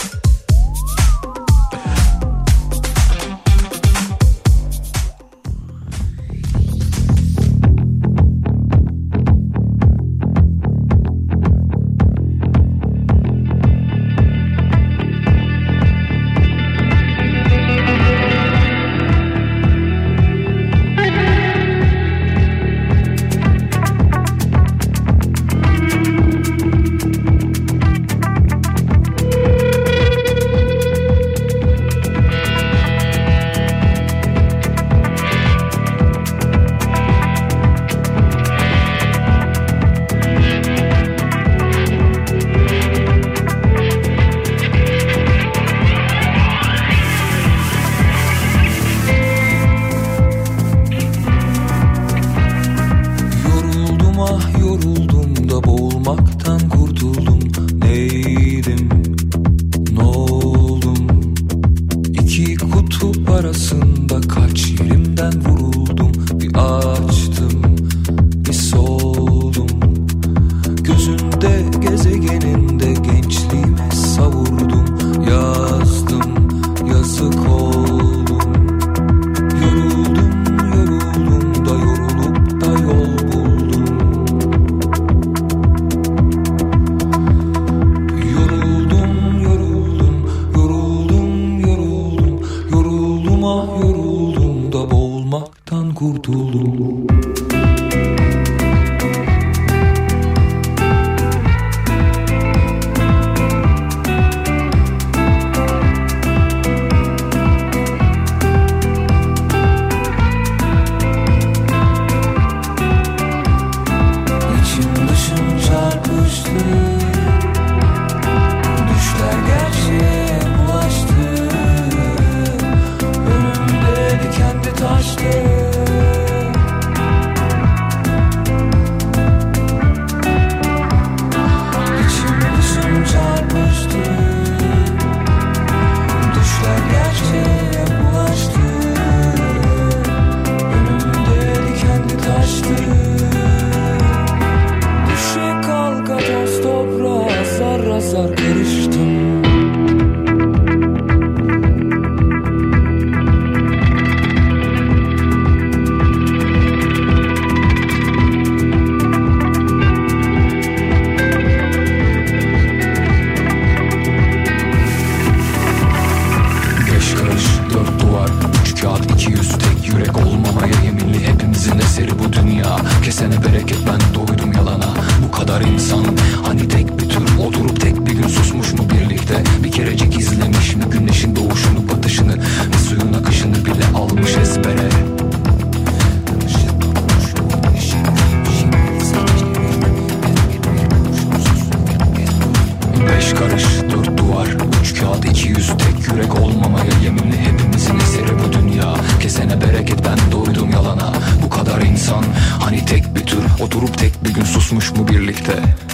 Birlikte? 205.27 205.86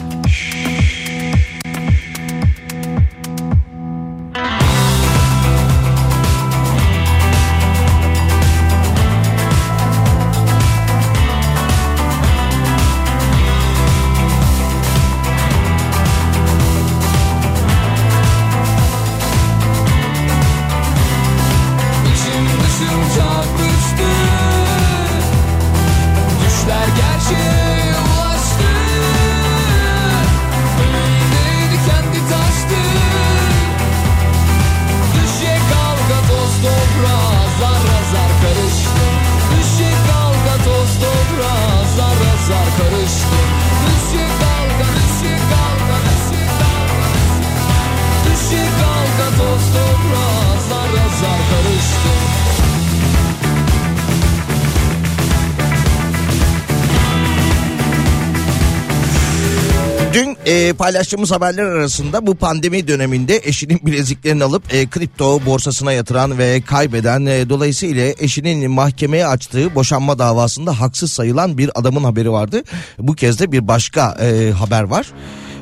Paylaştığımız 60.83 61.31
haberler 61.31 61.63
arasında 61.63 62.27
bu 62.27 62.35
pandemi 62.35 62.87
döneminde 62.87 63.41
eşinin 63.43 63.79
bileziklerini 63.85 64.43
alıp 64.43 64.73
e, 64.73 64.89
kripto 64.89 65.45
borsasına 65.45 65.91
yatıran 65.91 66.37
ve 66.37 66.61
kaybeden 66.61 67.25
e, 67.25 67.49
dolayısıyla 67.49 68.13
eşinin 68.19 68.71
mahkemeye 68.71 69.27
açtığı 69.27 69.75
boşanma 69.75 70.19
davasında 70.19 70.79
haksız 70.79 71.11
sayılan 71.11 71.57
bir 71.57 71.71
adamın 71.75 72.03
haberi 72.03 72.31
vardı. 72.31 72.63
Bu 72.99 73.15
kez 73.15 73.39
de 73.39 73.51
bir 73.51 73.67
başka 73.67 74.17
e, 74.21 74.51
haber 74.51 74.83
var. 74.83 75.11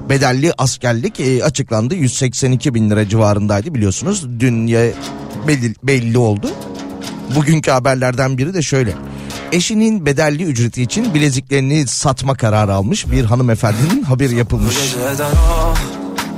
Bedelli 0.10 0.54
askerlik 0.58 1.20
e, 1.20 1.44
açıklandı 1.44 1.96
182 1.96 2.74
bin 2.74 2.90
lira 2.90 3.10
civarındaydı 3.10 3.76
biliyorsunuz. 3.76 4.40
Dün 4.40 4.68
belli, 5.48 5.76
belli 5.84 6.18
oldu. 6.18 6.48
Bugünkü 7.36 7.72
haberlerden 7.72 8.38
biri 8.38 8.54
de 8.54 8.62
şöyle. 8.62 8.94
Eşinin 9.52 10.06
bedelli 10.06 10.44
ücreti 10.44 10.82
için 10.82 11.14
bileziklerini 11.14 11.88
satma 11.88 12.36
kararı 12.36 12.74
almış 12.74 13.12
bir 13.12 13.26
hanımefendinin 13.26 14.04
haberi 14.04 14.36
yapılmış. 14.36 14.76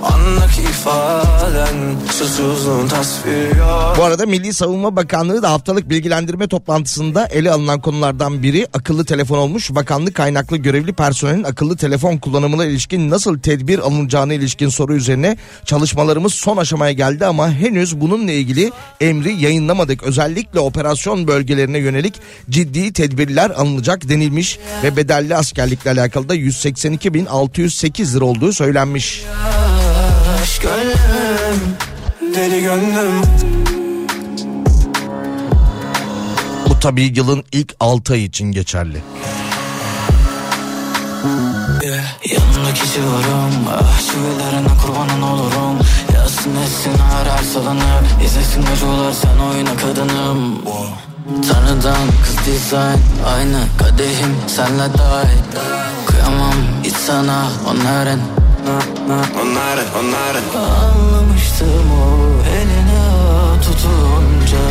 Anlık 0.04 0.60
ifaden 0.60 1.76
Susuzluğun 2.12 2.88
tasviri 2.88 3.58
yok 3.58 3.95
Bu 3.97 4.04
arada 4.04 4.26
Milli 4.26 4.54
Savunma 4.54 4.95
Bakanlığı 4.95 5.41
da 5.43 5.51
haftalık 5.51 5.89
bilgilendirme 5.89 6.47
toplantısında 6.47 7.26
ele 7.26 7.51
alınan 7.51 7.82
konulardan 7.82 8.43
biri 8.43 8.68
akıllı 8.74 9.06
telefon 9.06 9.38
olmuş. 9.38 9.76
Bakanlık 9.76 10.16
kaynaklı 10.16 10.58
görevli 10.58 10.93
personelin 10.93 11.43
akıllı 11.43 11.78
telefon 11.78 12.18
kullanımına 12.18 12.66
ilişkin 12.66 13.10
nasıl 13.10 13.39
tedbir 13.39 13.80
alınacağına 13.80 14.34
ilişkin 14.34 14.70
soru 14.70 14.95
üzerine 14.95 15.38
çalışmalarımız 15.66 16.34
son 16.34 16.58
aşamaya 16.58 16.91
geldi 16.91 17.26
ama 17.26 17.51
henüz 17.51 18.01
bununla 18.01 18.32
ilgili 18.32 18.72
emri 19.01 19.34
yayınlamadık. 19.34 20.04
Özellikle 20.04 20.60
operasyon 20.60 21.28
bölgelerine 21.28 21.78
yönelik 21.78 22.14
ciddi 22.49 22.93
tedbirler 22.93 23.49
alınacak 23.49 24.10
denilmiş 24.10 24.60
ve 24.84 24.95
bedelli 24.95 25.36
askerlikle 25.36 25.91
alakalı 25.91 26.30
da 26.30 26.36
182.608 26.36 28.16
lira 28.16 28.26
olduğu 28.26 28.54
söylenmiş. 28.54 29.24
Aşk 29.47 29.53
gönlüm 30.64 31.78
Deli 32.36 32.61
gönlüm. 32.61 33.22
Bu 36.70 36.80
tabii 36.80 37.14
yılın 37.16 37.43
ilk 37.51 37.76
6 37.80 38.14
ay 38.14 38.24
için 38.24 38.51
geçerli. 38.51 39.01
Yanımda 42.30 42.74
kişi 42.74 42.99
varım 42.99 43.53
Ah 43.72 43.99
çivilerine 43.99 44.68
kurbanın 44.86 45.22
olurum. 45.22 45.80
Yazsın 46.14 46.55
etsin 46.55 46.93
arar 47.22 47.43
salınıp 47.43 48.24
İzlesin 48.26 48.64
acılar 48.74 49.14
sen 49.14 49.38
oyna 49.38 49.78
kadınım. 49.78 50.61
Tanrıdan 51.26 52.07
kız 52.24 52.45
dizayn 52.45 52.99
Aynı 53.36 53.59
kadehim. 53.80 54.36
Senle 54.47 54.93
dahil 54.97 55.43
Kıyamam 56.05 56.55
hiç 56.84 56.93
sana 56.93 57.47
onların 57.68 58.20
Onların 58.64 59.86
onların 59.99 60.43
Anlamıştım 60.55 61.91
o 61.91 62.03
eline 62.49 63.03
tutunca. 63.61 64.66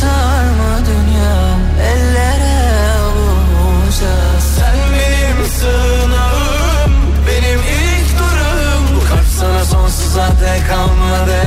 Sarma 0.00 0.86
dünya 0.86 1.58
ellere 1.90 2.58
avunca 3.00 4.40
Sen 4.56 4.76
benim 4.92 5.46
sığınağım 5.46 6.92
Benim 7.26 7.58
ilk 7.60 8.18
durum 8.18 8.96
Bu 8.96 9.08
kalp 9.08 9.26
sana 9.40 9.64
sonsuza 9.64 10.26
dek 10.26 10.68
kalmadı. 10.68 11.40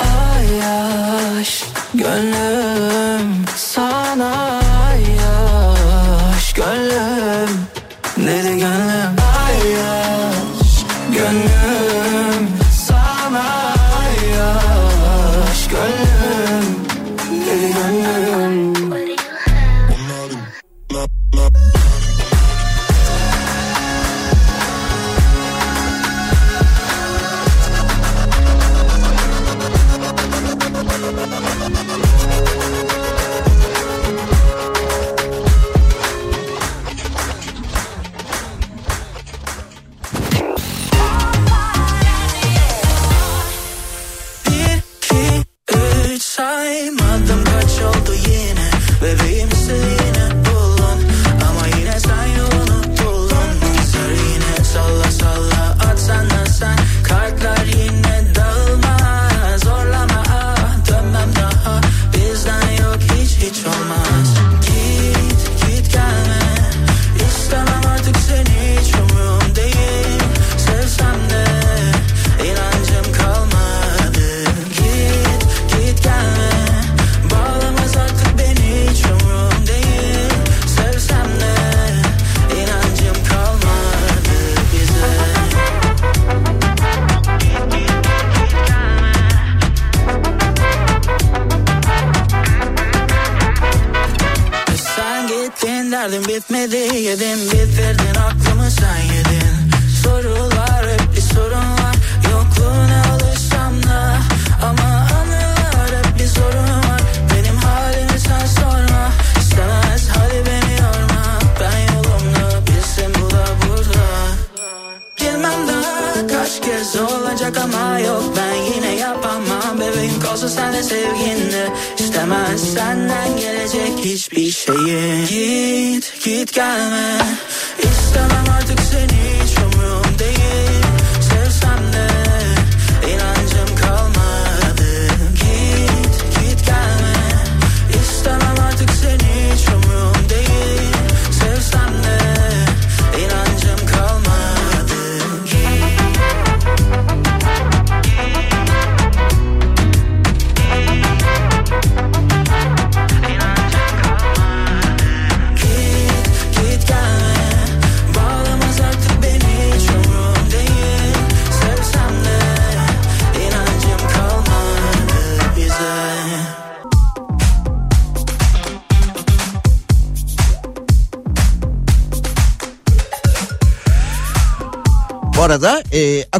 Ay 0.00 0.48
aşk 1.40 1.66
gönlüm 1.94 3.44
sana 3.56 3.91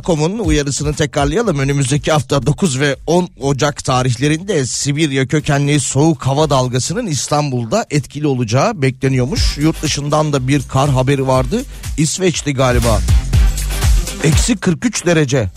e, 0.03 0.05
AKOM'un 0.05 0.39
uyarısını 0.39 0.95
tekrarlayalım. 0.95 1.59
Önümüzdeki 1.59 2.13
hafta 2.13 2.47
9 2.47 2.81
ve 2.81 2.97
10 3.07 3.29
Ocak 3.41 3.85
tarihlerinde 3.85 4.67
Sibirya 4.67 5.27
kökenli 5.27 5.81
soğuk 5.81 6.27
hava 6.27 6.51
dalgasının 6.51 7.07
İstanbul'da 7.07 7.87
etkili 7.91 8.27
olacağı 8.27 8.83
bekleniyormuş. 8.83 9.59
Yurt 9.59 9.83
dışından 9.83 10.33
da 10.33 10.49
bir 10.49 10.63
kar 10.69 10.91
haberi 10.91 11.27
vardı. 11.27 11.63
İsveç'ti 11.99 12.55
galiba. 12.55 13.01
Eksi 14.25 14.57
43 14.57 15.07
derece. 15.07 15.51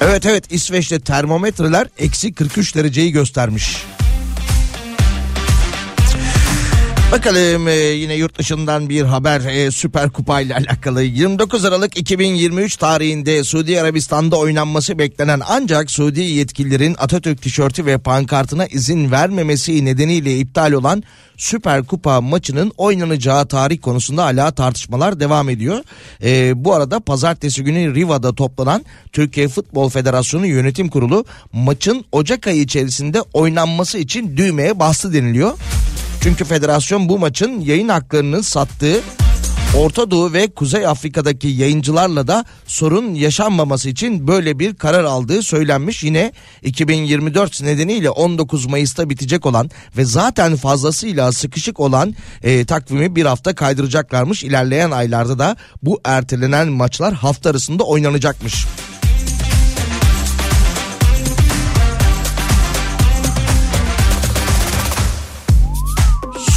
Evet 0.00 0.26
evet 0.26 0.52
İsveç'te 0.52 1.00
termometreler 1.00 1.88
eksi 1.98 2.32
43 2.32 2.74
dereceyi 2.74 3.12
göstermiş. 3.12 3.76
Bakalım 7.16 7.68
e, 7.68 7.72
yine 7.74 8.14
yurt 8.14 8.38
dışından 8.38 8.88
bir 8.88 9.02
haber 9.02 9.40
e, 9.40 9.70
Süper 9.70 10.10
Kupa 10.10 10.40
ile 10.40 10.54
alakalı. 10.54 11.02
29 11.02 11.64
Aralık 11.64 11.98
2023 11.98 12.76
tarihinde 12.76 13.44
Suudi 13.44 13.80
Arabistan'da 13.80 14.36
oynanması 14.36 14.98
beklenen 14.98 15.40
ancak 15.48 15.90
Suudi 15.90 16.20
yetkililerin 16.20 16.96
Atatürk 16.98 17.42
tişörtü 17.42 17.86
ve 17.86 17.98
pankartına 17.98 18.66
izin 18.66 19.10
vermemesi 19.10 19.84
nedeniyle 19.84 20.38
iptal 20.38 20.72
olan 20.72 21.02
Süper 21.36 21.84
Kupa 21.84 22.20
maçının 22.20 22.72
oynanacağı 22.76 23.48
tarih 23.48 23.80
konusunda 23.80 24.24
hala 24.24 24.50
tartışmalar 24.50 25.20
devam 25.20 25.48
ediyor. 25.48 25.84
E, 26.22 26.64
bu 26.64 26.74
arada 26.74 27.00
pazartesi 27.00 27.64
günü 27.64 27.94
Riva'da 27.94 28.34
toplanan 28.34 28.84
Türkiye 29.12 29.48
Futbol 29.48 29.90
Federasyonu 29.90 30.46
Yönetim 30.46 30.88
Kurulu 30.88 31.24
maçın 31.52 32.04
Ocak 32.12 32.46
ayı 32.46 32.60
içerisinde 32.60 33.22
oynanması 33.32 33.98
için 33.98 34.36
düğmeye 34.36 34.78
bastı 34.78 35.12
deniliyor. 35.12 35.52
Çünkü 36.20 36.44
federasyon 36.44 37.08
bu 37.08 37.18
maçın 37.18 37.60
yayın 37.60 37.88
haklarını 37.88 38.42
sattığı 38.42 39.00
Orta 39.76 40.10
Doğu 40.10 40.32
ve 40.32 40.46
Kuzey 40.48 40.86
Afrika'daki 40.86 41.48
yayıncılarla 41.48 42.26
da 42.28 42.44
sorun 42.66 43.14
yaşanmaması 43.14 43.88
için 43.88 44.28
böyle 44.28 44.58
bir 44.58 44.74
karar 44.74 45.04
aldığı 45.04 45.42
söylenmiş. 45.42 46.04
Yine 46.04 46.32
2024 46.62 47.62
nedeniyle 47.62 48.10
19 48.10 48.66
Mayıs'ta 48.66 49.10
bitecek 49.10 49.46
olan 49.46 49.70
ve 49.96 50.04
zaten 50.04 50.56
fazlasıyla 50.56 51.32
sıkışık 51.32 51.80
olan 51.80 52.14
e, 52.42 52.64
takvimi 52.64 53.16
bir 53.16 53.26
hafta 53.26 53.54
kaydıracaklarmış. 53.54 54.44
İlerleyen 54.44 54.90
aylarda 54.90 55.38
da 55.38 55.56
bu 55.82 56.00
ertelenen 56.04 56.68
maçlar 56.68 57.14
hafta 57.14 57.50
arasında 57.50 57.84
oynanacakmış. 57.84 58.66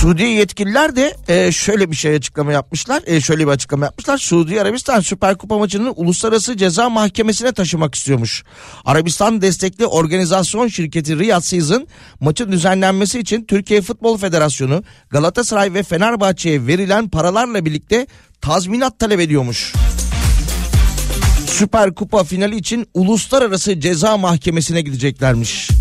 Suudi 0.01 0.23
yetkililer 0.23 0.95
de 0.95 1.15
e, 1.27 1.51
şöyle 1.51 1.91
bir 1.91 1.95
şey 1.95 2.15
açıklama 2.15 2.51
yapmışlar. 2.51 3.03
E, 3.05 3.21
şöyle 3.21 3.47
bir 3.47 3.51
açıklama 3.51 3.85
yapmışlar. 3.85 4.17
Suudi 4.17 4.61
Arabistan 4.61 4.99
Süper 4.99 5.38
Kupa 5.38 5.57
maçını 5.57 5.91
Uluslararası 5.91 6.57
Ceza 6.57 6.89
Mahkemesi'ne 6.89 7.51
taşımak 7.51 7.95
istiyormuş. 7.95 8.43
Arabistan 8.85 9.41
destekli 9.41 9.85
organizasyon 9.85 10.67
şirketi 10.67 11.19
Riyad 11.19 11.41
Season 11.41 11.88
maçın 12.19 12.51
düzenlenmesi 12.51 13.19
için 13.19 13.45
Türkiye 13.45 13.81
Futbol 13.81 14.17
Federasyonu 14.17 14.84
Galatasaray 15.09 15.73
ve 15.73 15.84
Fenerbahçe'ye 15.84 16.67
verilen 16.67 17.09
paralarla 17.09 17.65
birlikte 17.65 18.07
tazminat 18.41 18.99
talep 18.99 19.19
ediyormuş. 19.19 19.73
Süper 21.47 21.95
Kupa 21.95 22.23
finali 22.23 22.55
için 22.57 22.88
Uluslararası 22.93 23.80
Ceza 23.80 24.17
Mahkemesi'ne 24.17 24.81
gideceklermiş. 24.81 25.78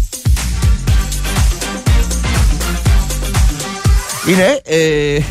Yine 4.29 4.61
eee, 4.71 5.23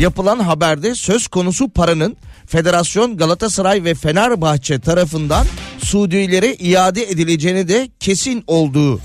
yapılan 0.00 0.38
haberde 0.38 0.94
söz 0.94 1.28
konusu 1.28 1.68
paranın 1.68 2.16
Federasyon 2.46 3.16
Galatasaray 3.16 3.84
ve 3.84 3.94
Fenerbahçe 3.94 4.80
tarafından 4.80 5.46
Suudilere 5.78 6.54
iade 6.54 7.02
edileceğini 7.10 7.68
de 7.68 7.88
kesin 8.00 8.44
olduğu 8.46 9.00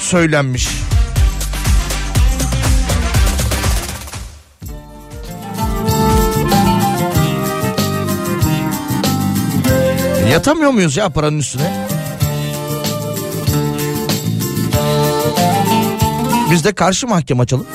söylenmiş. 0.00 0.68
Yatamıyor 10.30 10.70
muyuz 10.70 10.96
ya 10.96 11.08
paranın 11.08 11.38
üstüne? 11.38 11.86
Biz 16.50 16.64
de 16.64 16.72
karşı 16.72 17.06
mahkeme 17.06 17.42
açalım. 17.42 17.66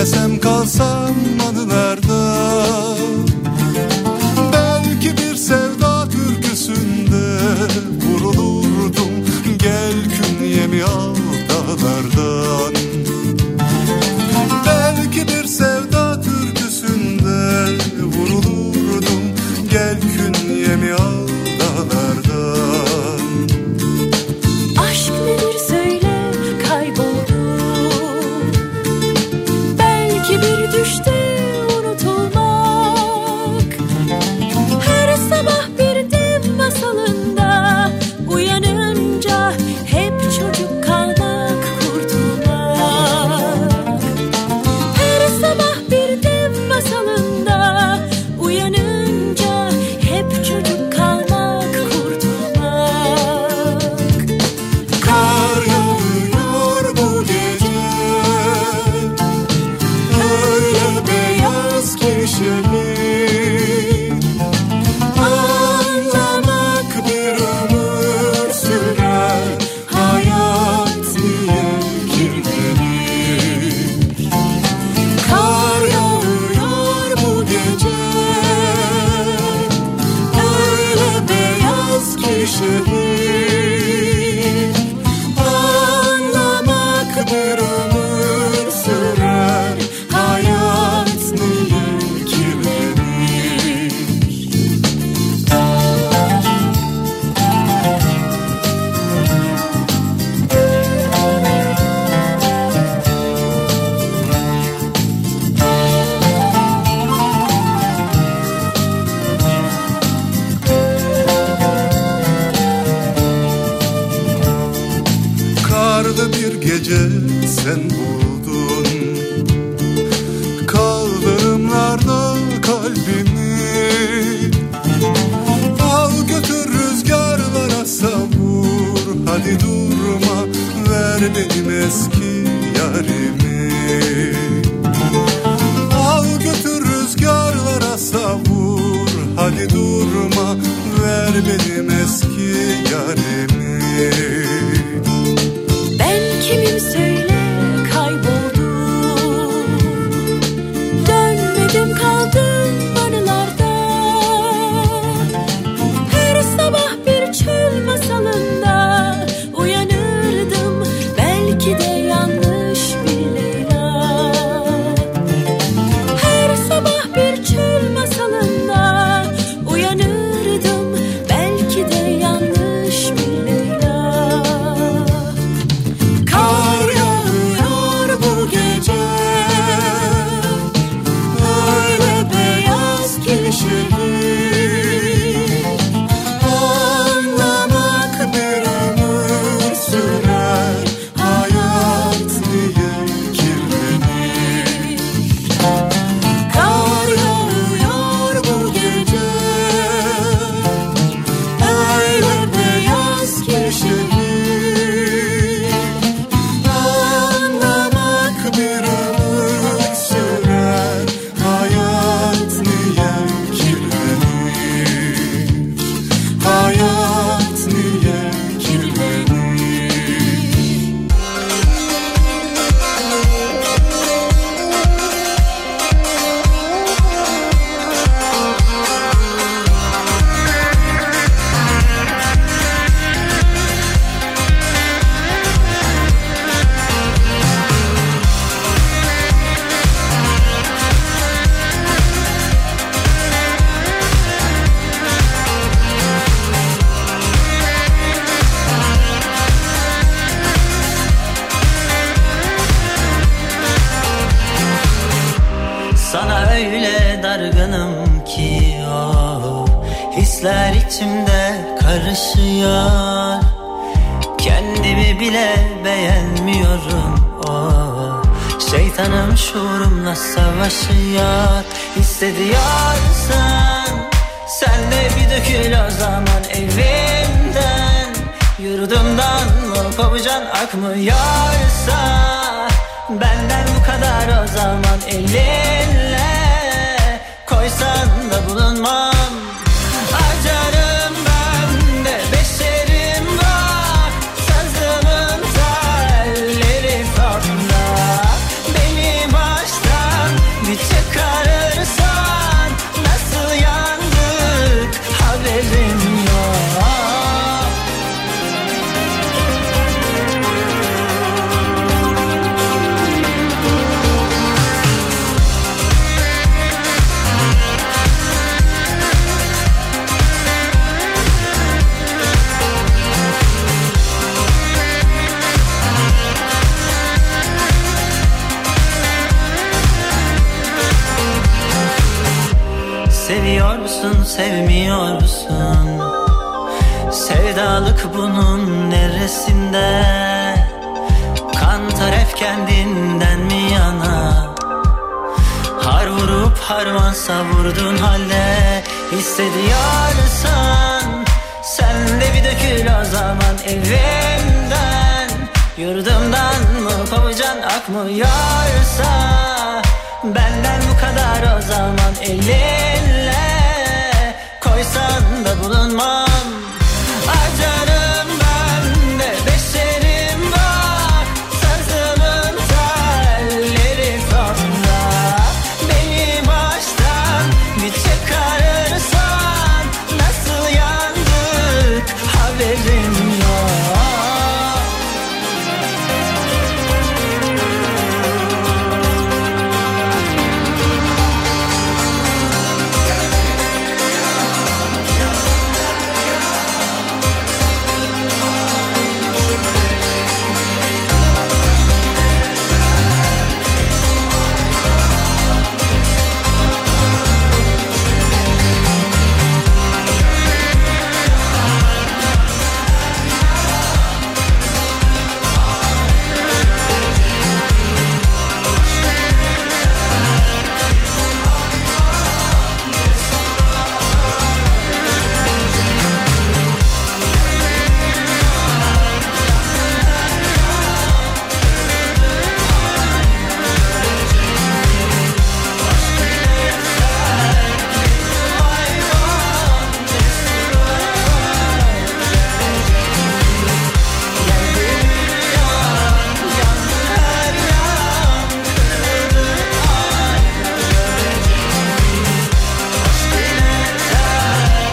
Dönmesem 0.00 0.40
kalsam 0.40 1.14
anılarda 1.48 2.89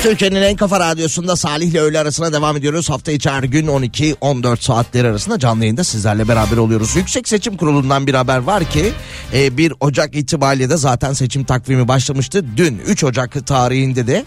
Türkiye'nin 0.07 0.41
en 0.41 0.55
kafa 0.55 0.79
radyosunda 0.79 1.35
Salih 1.35 1.67
ile 1.67 1.79
öğle 1.79 1.99
arasına 1.99 2.33
devam 2.33 2.57
ediyoruz. 2.57 2.89
Hafta 2.89 3.11
içi 3.11 3.29
her 3.29 3.43
gün 3.43 3.67
12-14 3.67 4.63
saatleri 4.63 5.07
arasında 5.07 5.39
canlı 5.39 5.63
yayında 5.63 5.83
sizlerle 5.83 6.27
beraber 6.27 6.57
oluyoruz. 6.57 6.95
Yüksek 6.95 7.27
Seçim 7.27 7.57
Kurulu'ndan 7.57 8.07
bir 8.07 8.13
haber 8.13 8.37
var 8.37 8.63
ki 8.63 8.91
e, 9.33 9.57
1 9.57 9.73
Ocak 9.79 10.15
itibariyle 10.15 10.69
de 10.69 10.77
zaten 10.77 11.13
seçim 11.13 11.43
takvimi 11.43 11.87
başlamıştı. 11.87 12.45
Dün 12.57 12.81
3 12.87 13.03
Ocak 13.03 13.47
tarihinde 13.47 14.07
de 14.07 14.25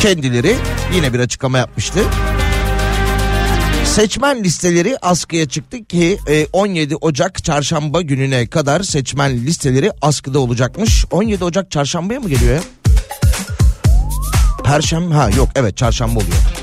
kendileri 0.00 0.56
yine 0.94 1.12
bir 1.12 1.20
açıklama 1.20 1.58
yapmıştı. 1.58 2.00
Seçmen 3.94 4.44
listeleri 4.44 4.96
askıya 5.02 5.48
çıktı 5.48 5.84
ki 5.84 6.18
e, 6.28 6.46
17 6.52 6.96
Ocak 6.96 7.44
çarşamba 7.44 8.02
gününe 8.02 8.46
kadar 8.46 8.82
seçmen 8.82 9.36
listeleri 9.36 9.90
askıda 10.02 10.38
olacakmış. 10.38 11.04
17 11.10 11.44
Ocak 11.44 11.70
çarşambaya 11.70 12.20
mı 12.20 12.28
geliyor 12.28 12.54
ya? 12.54 12.62
Perşembe 14.64 15.14
ha 15.14 15.30
yok 15.30 15.48
evet 15.54 15.76
çarşamba 15.76 16.20
oluyor. 16.20 16.53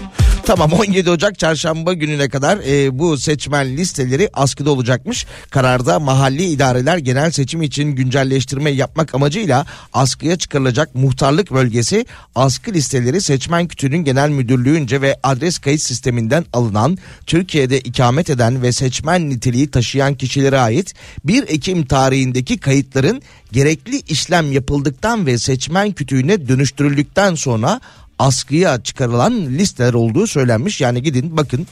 Tamam 0.46 0.74
17 0.74 1.10
Ocak 1.10 1.40
çarşamba 1.40 1.94
gününe 1.94 2.30
kadar 2.30 2.58
e, 2.58 3.00
bu 3.00 3.18
seçmen 3.18 3.78
listeleri 3.78 4.30
askıda 4.34 4.72
olacakmış. 4.72 5.26
Kararda 5.50 6.00
mahalli 6.00 6.44
idareler 6.44 6.98
genel 6.98 7.32
seçim 7.32 7.62
için 7.62 7.92
güncelleştirme 7.92 8.70
yapmak 8.70 9.16
amacıyla 9.16 9.66
askıya 9.94 10.38
çıkarılacak 10.38 10.96
muhtarlık 10.96 11.52
bölgesi 11.52 12.06
askı 12.36 12.74
listeleri 12.74 13.22
seçmen 13.22 13.68
kütüğünün 13.68 14.04
genel 14.04 14.30
müdürlüğünce 14.30 15.02
ve 15.02 15.16
adres 15.24 15.58
kayıt 15.58 15.82
sisteminden 15.82 16.46
alınan 16.54 16.98
Türkiye'de 17.26 17.80
ikamet 17.80 18.30
eden 18.30 18.62
ve 18.62 18.72
seçmen 18.72 19.30
niteliği 19.30 19.72
taşıyan 19.72 20.16
kişilere 20.16 20.60
ait 20.60 20.94
1 21.26 21.44
Ekim 21.48 21.86
tarihindeki 21.86 22.58
kayıtların 22.58 23.22
gerekli 23.52 24.00
işlem 24.00 24.52
yapıldıktan 24.52 25.26
ve 25.26 25.38
seçmen 25.38 25.92
kütüğüne 25.92 26.48
dönüştürüldükten 26.48 27.36
sonra 27.36 27.82
askıya 28.22 28.84
çıkarılan 28.84 29.34
listeler 29.34 29.94
olduğu 29.94 30.28
söylenmiş. 30.28 30.82
Yani 30.82 31.04
gidin 31.04 31.38
bakın 31.38 31.68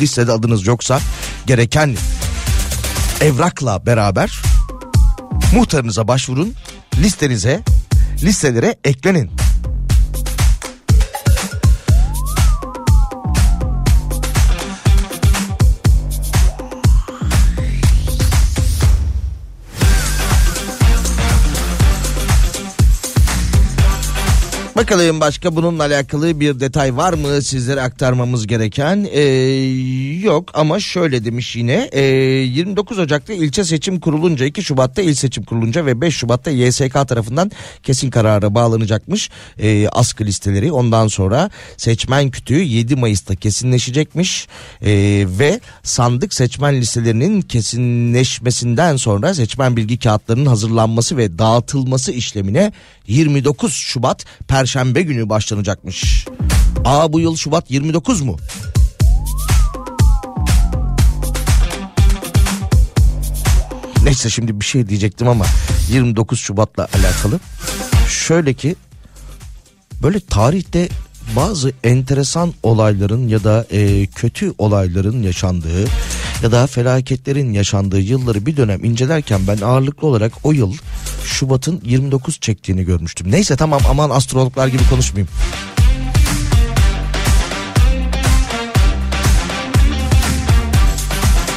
listede 0.00 0.32
adınız 0.32 0.66
yoksa 0.66 1.00
gereken 1.46 1.96
evrakla 3.20 3.86
beraber 3.86 4.42
muhtarınıza 5.54 6.08
başvurun 6.08 6.54
listenize 7.02 7.60
listelere 8.22 8.76
eklenin. 8.84 9.30
Bakalım 24.78 25.20
başka 25.20 25.56
bununla 25.56 25.82
alakalı 25.82 26.40
bir 26.40 26.60
detay 26.60 26.96
var 26.96 27.12
mı 27.12 27.42
sizlere 27.42 27.80
aktarmamız 27.80 28.46
gereken? 28.46 29.08
Ee, 29.10 29.22
yok 30.22 30.50
ama 30.54 30.80
şöyle 30.80 31.24
demiş 31.24 31.56
yine. 31.56 31.88
Ee, 31.92 32.02
29 32.02 32.98
Ocak'ta 32.98 33.32
ilçe 33.32 33.64
seçim 33.64 34.00
kurulunca 34.00 34.46
2 34.46 34.62
Şubat'ta 34.62 35.02
il 35.02 35.14
seçim 35.14 35.44
kurulunca 35.44 35.86
ve 35.86 36.00
5 36.00 36.16
Şubat'ta 36.16 36.50
YSK 36.50 37.08
tarafından 37.08 37.50
kesin 37.82 38.10
karara 38.10 38.54
bağlanacakmış 38.54 39.30
ee, 39.58 39.88
askı 39.88 40.24
listeleri. 40.24 40.72
Ondan 40.72 41.08
sonra 41.08 41.50
seçmen 41.76 42.30
kütüğü 42.30 42.62
7 42.62 42.96
Mayıs'ta 42.96 43.34
kesinleşecekmiş 43.34 44.48
Ee, 44.82 45.26
ve 45.26 45.60
sandık 45.82 46.34
seçmen 46.34 46.80
listelerinin 46.80 47.40
kesinleşmesinden 47.40 48.96
sonra 48.96 49.34
seçmen 49.34 49.76
bilgi 49.76 49.98
kağıtlarının 49.98 50.46
hazırlanması 50.46 51.16
ve 51.16 51.38
dağıtılması 51.38 52.12
işlemine 52.12 52.72
29 53.06 53.74
Şubat 53.74 54.24
Perşembe 54.48 54.67
günü 55.02 55.28
başlanacakmış. 55.28 56.26
Aa 56.84 57.12
bu 57.12 57.20
yıl 57.20 57.36
Şubat 57.36 57.70
29 57.70 58.20
mu? 58.20 58.36
Neyse 64.04 64.30
şimdi 64.30 64.60
bir 64.60 64.64
şey 64.64 64.88
diyecektim 64.88 65.28
ama 65.28 65.44
29 65.90 66.40
Şubat'la 66.40 66.88
alakalı. 66.94 67.40
Şöyle 68.08 68.54
ki 68.54 68.76
böyle 70.02 70.20
tarihte 70.20 70.88
bazı 71.36 71.72
enteresan 71.84 72.54
olayların 72.62 73.28
ya 73.28 73.44
da 73.44 73.66
e, 73.70 74.06
kötü 74.06 74.52
olayların 74.58 75.22
yaşandığı 75.22 75.84
ya 76.42 76.52
da 76.52 76.66
felaketlerin 76.66 77.52
yaşandığı 77.52 78.00
yılları 78.00 78.46
bir 78.46 78.56
dönem 78.56 78.84
incelerken 78.84 79.40
ben 79.48 79.58
ağırlıklı 79.60 80.08
olarak 80.08 80.32
o 80.44 80.52
yıl 80.52 80.74
Şubat'ın 81.38 81.80
29 81.84 82.40
çektiğini 82.40 82.84
görmüştüm. 82.84 83.30
Neyse 83.30 83.56
tamam 83.56 83.80
aman 83.90 84.10
astrologlar 84.10 84.68
gibi 84.68 84.82
konuşmayayım. 84.90 85.28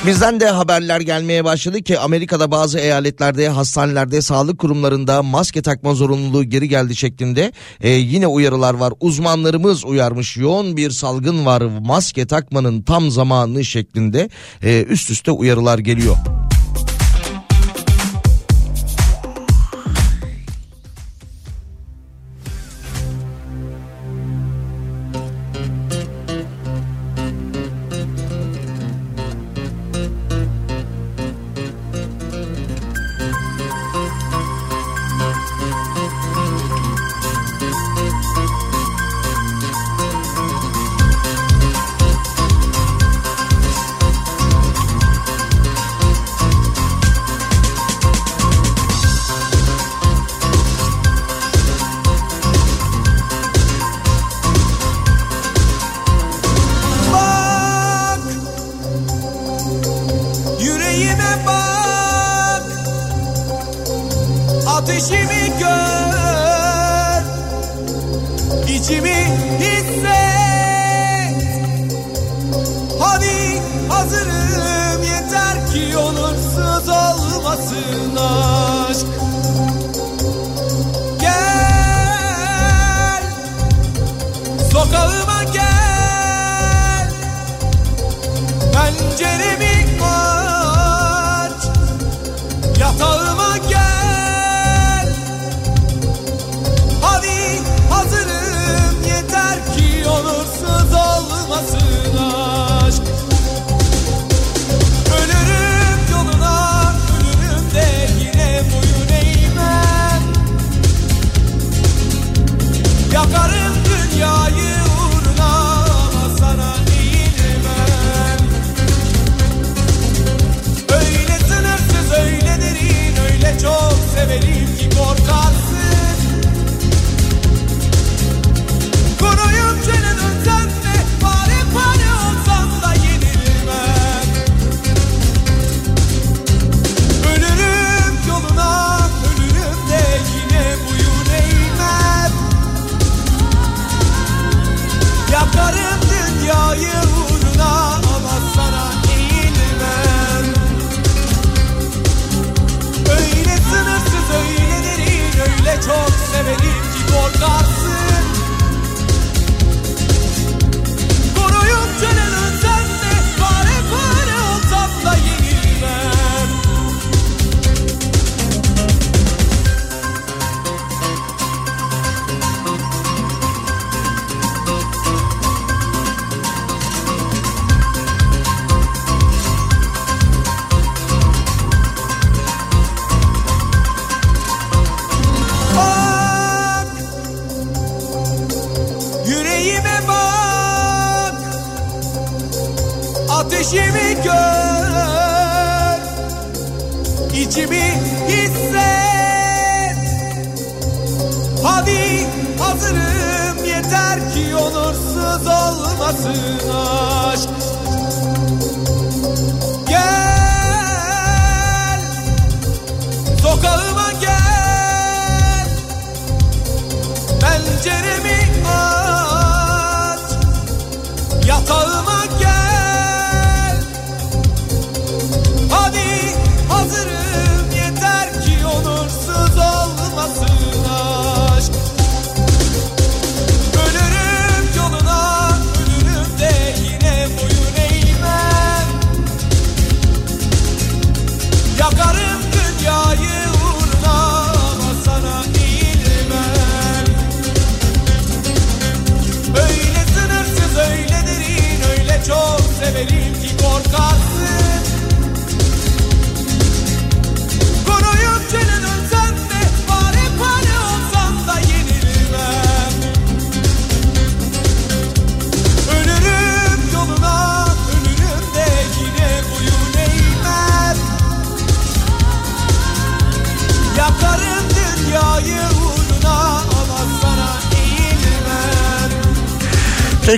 Bizden 0.08 0.40
de 0.40 0.50
haberler 0.50 1.02
gelmeye 1.02 1.44
başladı 1.44 1.82
ki 1.82 2.00
Amerika'da 2.00 2.52
bazı 2.52 2.80
eyaletlerde, 2.80 3.50
hastanelerde, 3.50 4.22
sağlık 4.22 4.60
kurumlarında 4.60 5.24
maske 5.24 5.62
takma 5.62 5.94
zorunluluğu 5.94 6.44
geri 6.44 6.70
geldi 6.70 6.96
şeklinde 6.96 7.52
e, 7.82 7.90
yine 7.90 8.28
uyarılar 8.28 8.74
var. 8.74 8.94
Uzmanlarımız 9.00 9.86
uyarmış 9.86 10.38
yoğun 10.38 10.78
bir 10.78 10.90
salgın 10.90 11.46
var 11.46 11.62
maske 11.82 12.28
takmanın 12.28 12.82
tam 12.82 13.12
zamanı 13.12 13.66
şeklinde 13.66 14.30
e, 14.64 14.84
üst 14.84 15.10
üste 15.10 15.32
uyarılar 15.32 15.80
geliyor. 15.80 16.18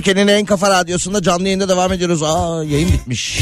Türkiye'nin 0.04 0.32
en 0.32 0.44
kafa 0.44 0.70
radyosunda 0.70 1.22
canlı 1.22 1.44
yayında 1.44 1.68
devam 1.68 1.92
ediyoruz. 1.92 2.22
Aa 2.22 2.64
yayın 2.64 2.92
bitmiş. 2.92 3.40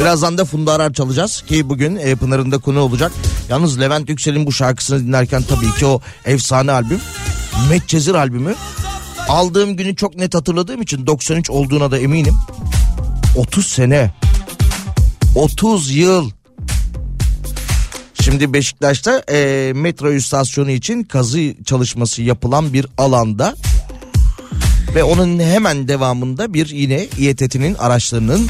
Birazdan 0.00 0.38
da 0.38 0.44
Funda 0.44 0.72
Arar 0.72 0.92
çalacağız 0.92 1.42
ki 1.42 1.68
bugün 1.68 1.96
e, 1.96 2.14
Pınar'ın 2.14 2.52
da 2.52 2.58
konu 2.58 2.80
olacak. 2.80 3.12
Yalnız 3.48 3.80
Levent 3.80 4.08
Yüksel'in 4.08 4.46
bu 4.46 4.52
şarkısını 4.52 5.06
dinlerken 5.06 5.42
tabii 5.42 5.78
ki 5.78 5.86
o 5.86 6.00
efsane 6.24 6.72
albüm 6.72 7.00
Medcezir 7.70 8.14
albümü 8.14 8.54
aldığım 9.28 9.76
günü 9.76 9.96
çok 9.96 10.16
net 10.16 10.34
hatırladığım 10.34 10.82
için 10.82 11.06
93 11.06 11.50
olduğuna 11.50 11.90
da 11.90 11.98
eminim. 11.98 12.34
30 13.36 13.66
sene 13.66 14.10
30 15.34 15.90
yıl 15.90 16.30
Şimdi 18.22 18.52
Beşiktaş'ta 18.52 19.22
e, 19.30 19.72
metro 19.74 20.12
istasyonu 20.12 20.70
için 20.70 21.02
kazı 21.02 21.54
çalışması 21.64 22.22
yapılan 22.22 22.72
bir 22.72 22.86
alanda 22.98 23.54
ve 24.98 25.04
onun 25.04 25.40
hemen 25.40 25.88
devamında 25.88 26.54
bir 26.54 26.68
yine 26.68 27.06
İETT'nin 27.18 27.74
araçlarının 27.74 28.48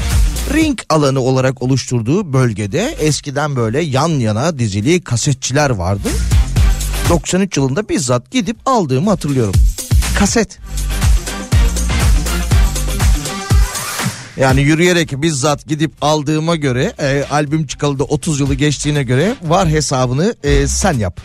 ring 0.53 0.79
alanı 0.89 1.19
olarak 1.19 1.61
oluşturduğu 1.61 2.33
bölgede 2.33 2.95
eskiden 2.99 3.55
böyle 3.55 3.81
yan 3.81 4.09
yana 4.09 4.59
dizili 4.59 5.01
kasetçiler 5.01 5.69
vardı. 5.69 6.09
93 7.09 7.57
yılında 7.57 7.89
bizzat 7.89 8.31
gidip 8.31 8.57
aldığımı 8.65 9.09
hatırlıyorum. 9.09 9.53
Kaset. 10.19 10.59
Yani 14.37 14.61
yürüyerek 14.61 15.21
bizzat 15.21 15.65
gidip 15.67 15.91
aldığıma 16.01 16.55
göre 16.55 16.93
e, 16.99 17.23
albüm 17.31 17.67
çıkalı 17.67 17.99
da 17.99 18.03
30 18.03 18.39
yılı 18.39 18.53
geçtiğine 18.55 19.03
göre 19.03 19.35
var 19.43 19.69
hesabını 19.69 20.35
e, 20.43 20.67
sen 20.67 20.93
yap. 20.93 21.21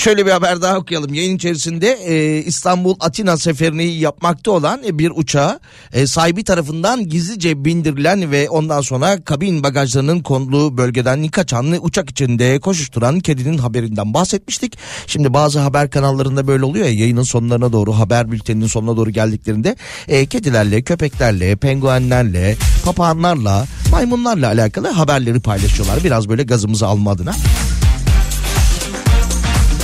Şöyle 0.00 0.26
bir 0.26 0.30
haber 0.30 0.62
daha 0.62 0.76
okuyalım. 0.76 1.14
Yayın 1.14 1.36
içerisinde 1.36 1.98
e, 2.06 2.42
İstanbul 2.42 2.94
Atina 3.00 3.36
seferini 3.36 3.84
yapmakta 3.84 4.50
olan 4.50 4.80
e, 4.86 4.98
bir 4.98 5.12
uçağa 5.14 5.60
e, 5.92 6.06
sahibi 6.06 6.44
tarafından 6.44 7.08
gizlice 7.08 7.64
bindirilen 7.64 8.30
ve 8.30 8.48
ondan 8.48 8.80
sonra 8.80 9.24
kabin 9.24 9.62
bagajlarının 9.62 10.20
konduğu 10.20 10.76
bölgeden 10.76 11.28
kaçan 11.28 11.84
uçak 11.84 12.10
içinde 12.10 12.60
koşuşturan 12.60 13.20
kedinin 13.20 13.58
haberinden 13.58 14.14
bahsetmiştik. 14.14 14.78
Şimdi 15.06 15.34
bazı 15.34 15.58
haber 15.58 15.90
kanallarında 15.90 16.46
böyle 16.46 16.64
oluyor 16.64 16.86
ya 16.86 16.92
yayının 16.92 17.22
sonlarına 17.22 17.72
doğru 17.72 17.92
haber 17.92 18.32
bülteninin 18.32 18.66
sonuna 18.66 18.96
doğru 18.96 19.10
geldiklerinde 19.10 19.76
e, 20.08 20.26
kedilerle, 20.26 20.82
köpeklerle, 20.82 21.56
penguenlerle, 21.56 22.56
papağanlarla, 22.84 23.66
maymunlarla 23.90 24.46
alakalı 24.46 24.88
haberleri 24.88 25.40
paylaşıyorlar. 25.40 26.04
Biraz 26.04 26.28
böyle 26.28 26.42
gazımızı 26.42 26.86
alma 26.86 27.10
adına. 27.10 27.32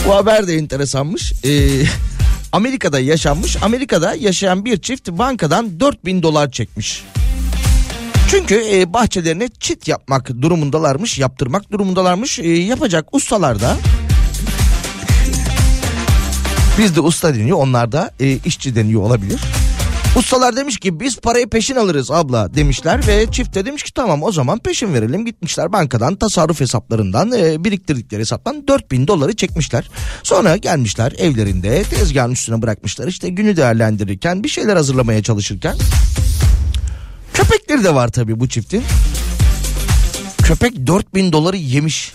Bu 0.07 0.15
haber 0.15 0.47
de 0.47 0.55
enteresanmış. 0.55 1.33
Ee, 1.45 1.83
Amerika'da 2.53 3.01
yaşanmış. 3.01 3.57
Amerika'da 3.63 4.15
yaşayan 4.15 4.65
bir 4.65 4.81
çift 4.81 5.11
bankadan 5.11 5.81
4000 5.81 6.23
dolar 6.23 6.51
çekmiş. 6.51 7.05
Çünkü 8.31 8.63
e, 8.73 8.93
bahçelerine 8.93 9.49
çit 9.61 9.89
yapmak 9.89 10.43
durumundalarmış, 10.43 11.19
yaptırmak 11.19 11.73
durumundalarmış. 11.73 12.39
E, 12.39 12.49
yapacak 12.49 13.15
ustalar 13.15 13.61
da 13.61 13.77
bizde 16.79 17.01
usta 17.01 17.35
deniyor, 17.35 17.59
onlar 17.59 17.93
da 17.93 18.11
e, 18.21 18.39
işçi 18.45 18.75
deniyor 18.75 19.03
olabilir. 19.03 19.41
Ustalar 20.17 20.57
demiş 20.57 20.79
ki 20.79 21.01
biz 21.01 21.17
parayı 21.17 21.49
peşin 21.49 21.77
alırız 21.77 22.11
abla 22.11 22.55
demişler 22.55 23.07
ve 23.07 23.27
çift 23.31 23.55
de 23.55 23.67
demiş 23.67 23.83
ki 23.83 23.95
tamam 23.95 24.23
o 24.23 24.33
zaman 24.33 24.59
peşin 24.59 24.95
verelim. 24.95 25.25
Gitmişler 25.25 25.73
bankadan 25.73 26.17
tasarruf 26.17 26.61
hesaplarından 26.61 27.33
e, 27.33 27.65
biriktirdikleri 27.65 28.21
hesaptan 28.21 28.69
4000 28.69 29.07
doları 29.07 29.37
çekmişler. 29.37 29.91
Sonra 30.23 30.57
gelmişler 30.57 31.13
evlerinde 31.19 31.83
tezgahın 31.83 32.33
üstüne 32.33 32.63
bırakmışlar 32.63 33.09
işte 33.09 33.29
günü 33.29 33.57
değerlendirirken 33.57 34.45
bir 34.45 34.49
şeyler 34.49 34.77
hazırlamaya 34.77 35.23
çalışırken. 35.23 35.77
Köpekleri 37.35 37.85
de 37.85 37.95
var 37.95 38.09
tabii 38.09 38.41
bu 38.41 38.49
çiftin. 38.49 38.83
Köpek 40.39 40.87
4000 40.87 41.33
doları 41.33 41.57
yemiş. 41.57 42.13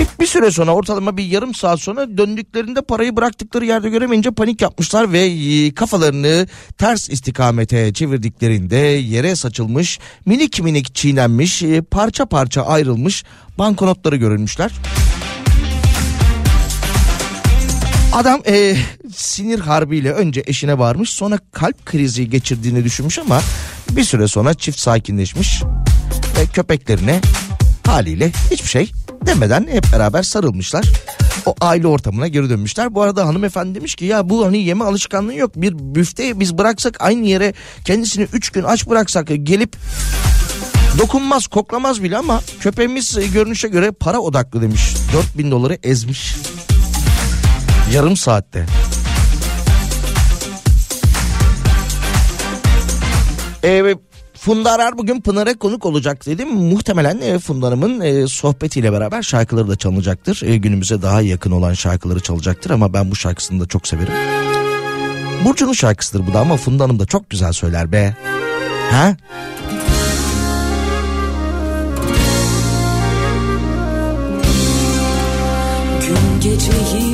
Çift 0.00 0.20
bir 0.20 0.26
süre 0.26 0.50
sonra 0.50 0.74
ortalama 0.74 1.16
bir 1.16 1.24
yarım 1.24 1.54
saat 1.54 1.80
sonra 1.80 2.18
döndüklerinde 2.18 2.82
parayı 2.82 3.16
bıraktıkları 3.16 3.66
yerde 3.66 3.90
göremeyince 3.90 4.30
panik 4.30 4.62
yapmışlar 4.62 5.12
ve 5.12 5.20
e, 5.20 5.74
kafalarını 5.74 6.46
ters 6.78 7.08
istikamete 7.08 7.92
çevirdiklerinde 7.92 8.76
yere 8.76 9.36
saçılmış 9.36 9.98
minik 10.26 10.62
minik 10.62 10.94
çiğnenmiş 10.94 11.62
e, 11.62 11.80
parça 11.80 12.26
parça 12.26 12.62
ayrılmış 12.62 13.24
banknotları 13.58 14.16
görülmüşler. 14.16 14.72
Adam 18.12 18.40
e, 18.46 18.76
sinir 19.14 19.58
harbiyle 19.58 20.12
önce 20.12 20.42
eşine 20.46 20.78
varmış 20.78 21.10
sonra 21.10 21.38
kalp 21.52 21.86
krizi 21.86 22.30
geçirdiğini 22.30 22.84
düşünmüş 22.84 23.18
ama 23.18 23.40
bir 23.90 24.04
süre 24.04 24.28
sonra 24.28 24.54
çift 24.54 24.78
sakinleşmiş 24.78 25.62
ve 26.40 26.46
köpeklerine 26.52 27.20
haliyle 27.86 28.32
hiçbir 28.50 28.68
şey 28.68 28.92
demeden 29.26 29.66
hep 29.70 29.84
beraber 29.92 30.22
sarılmışlar. 30.22 30.86
O 31.46 31.54
aile 31.60 31.86
ortamına 31.86 32.28
geri 32.28 32.50
dönmüşler. 32.50 32.94
Bu 32.94 33.02
arada 33.02 33.26
hanımefendi 33.26 33.74
demiş 33.74 33.94
ki 33.94 34.04
ya 34.04 34.28
bu 34.28 34.46
hani 34.46 34.58
yeme 34.58 34.84
alışkanlığı 34.84 35.34
yok. 35.34 35.52
Bir 35.56 35.78
büfte 35.78 36.40
biz 36.40 36.58
bıraksak 36.58 36.96
aynı 37.00 37.26
yere 37.26 37.54
kendisini 37.84 38.26
3 38.32 38.50
gün 38.50 38.62
aç 38.62 38.88
bıraksak 38.88 39.28
gelip 39.42 39.76
dokunmaz 40.98 41.46
koklamaz 41.46 42.02
bile 42.02 42.16
ama 42.16 42.42
köpeğimiz 42.60 43.32
görünüşe 43.32 43.68
göre 43.68 43.90
para 43.90 44.18
odaklı 44.18 44.62
demiş. 44.62 44.94
4000 45.12 45.50
doları 45.50 45.78
ezmiş. 45.82 46.36
Yarım 47.94 48.16
saatte. 48.16 48.66
Evet. 53.62 53.98
Funda 54.40 54.72
Arar 54.72 54.98
bugün 54.98 55.20
Pınar'a 55.20 55.58
konuk 55.58 55.86
olacak 55.86 56.26
dedim. 56.26 56.48
Muhtemelen 56.48 57.20
e, 57.20 57.38
Funda 57.38 57.66
Hanım'ın 57.66 58.00
e, 58.00 58.26
sohbetiyle 58.26 58.92
beraber 58.92 59.22
şarkıları 59.22 59.68
da 59.68 59.76
çalınacaktır. 59.76 60.42
E, 60.42 60.56
günümüze 60.56 61.02
daha 61.02 61.20
yakın 61.20 61.50
olan 61.50 61.72
şarkıları 61.72 62.20
çalacaktır 62.20 62.70
ama 62.70 62.92
ben 62.92 63.10
bu 63.10 63.16
şarkısını 63.16 63.60
da 63.60 63.66
çok 63.66 63.88
severim. 63.88 64.12
Burcu'nun 65.44 65.72
şarkısıdır 65.72 66.26
bu 66.26 66.34
da 66.34 66.40
ama 66.40 66.56
Funda 66.56 66.84
Hanım 66.84 66.98
da 66.98 67.06
çok 67.06 67.30
güzel 67.30 67.52
söyler 67.52 67.92
be. 67.92 68.16
Ha? 68.90 69.16
Gün 76.00 76.50
geceyi 76.50 77.09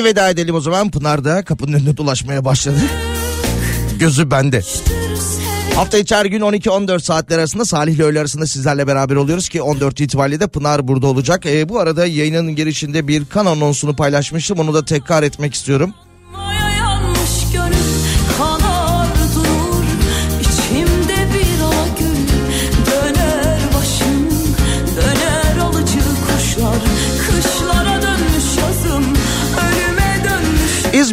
Haydi 0.00 0.10
veda 0.10 0.30
edelim 0.30 0.54
o 0.54 0.60
zaman. 0.60 0.90
Pınar 0.90 1.24
da 1.24 1.44
kapının 1.44 1.72
önünde 1.72 1.96
dolaşmaya 1.96 2.44
başladı. 2.44 2.76
Gözü 3.98 4.30
bende. 4.30 4.62
Hafta 5.74 5.98
içi 5.98 6.14
her 6.14 6.26
gün 6.26 6.40
12-14 6.40 7.00
saatler 7.00 7.38
arasında 7.38 7.64
Salih 7.64 7.94
ile 7.94 8.02
öğle 8.02 8.20
arasında 8.20 8.46
sizlerle 8.46 8.86
beraber 8.86 9.16
oluyoruz 9.16 9.48
ki 9.48 9.62
14 9.62 10.00
itibariyle 10.00 10.40
de 10.40 10.46
Pınar 10.46 10.88
burada 10.88 11.06
olacak. 11.06 11.46
Ee, 11.46 11.68
bu 11.68 11.78
arada 11.78 12.06
yayının 12.06 12.56
girişinde 12.56 13.08
bir 13.08 13.24
kan 13.24 13.46
anonsunu 13.46 13.96
paylaşmıştım 13.96 14.58
onu 14.58 14.74
da 14.74 14.84
tekrar 14.84 15.22
etmek 15.22 15.54
istiyorum. 15.54 15.94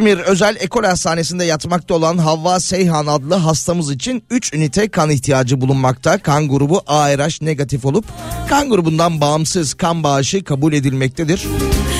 İzmir 0.08 0.20
Özel 0.20 0.56
Ekol 0.60 0.84
Hastanesi'nde 0.84 1.46
yatmakta 1.46 1.94
olan 1.94 2.18
Havva 2.18 2.60
Seyhan 2.60 3.08
adlı 3.08 3.36
hastamız 3.36 3.92
için 3.92 4.24
3 4.30 4.54
ünite 4.54 4.88
kan 4.88 5.10
ihtiyacı 5.10 5.62
bulunmakta. 5.62 6.18
Kan 6.18 6.50
grubu 6.50 6.82
ARH 6.88 7.42
negatif 7.42 7.86
olup 7.86 8.06
kan 8.50 8.70
grubundan 8.70 9.22
bağımsız 9.22 9.74
kan 9.74 10.04
bağışı 10.04 10.44
kabul 10.44 10.74
edilmektedir. 10.74 11.48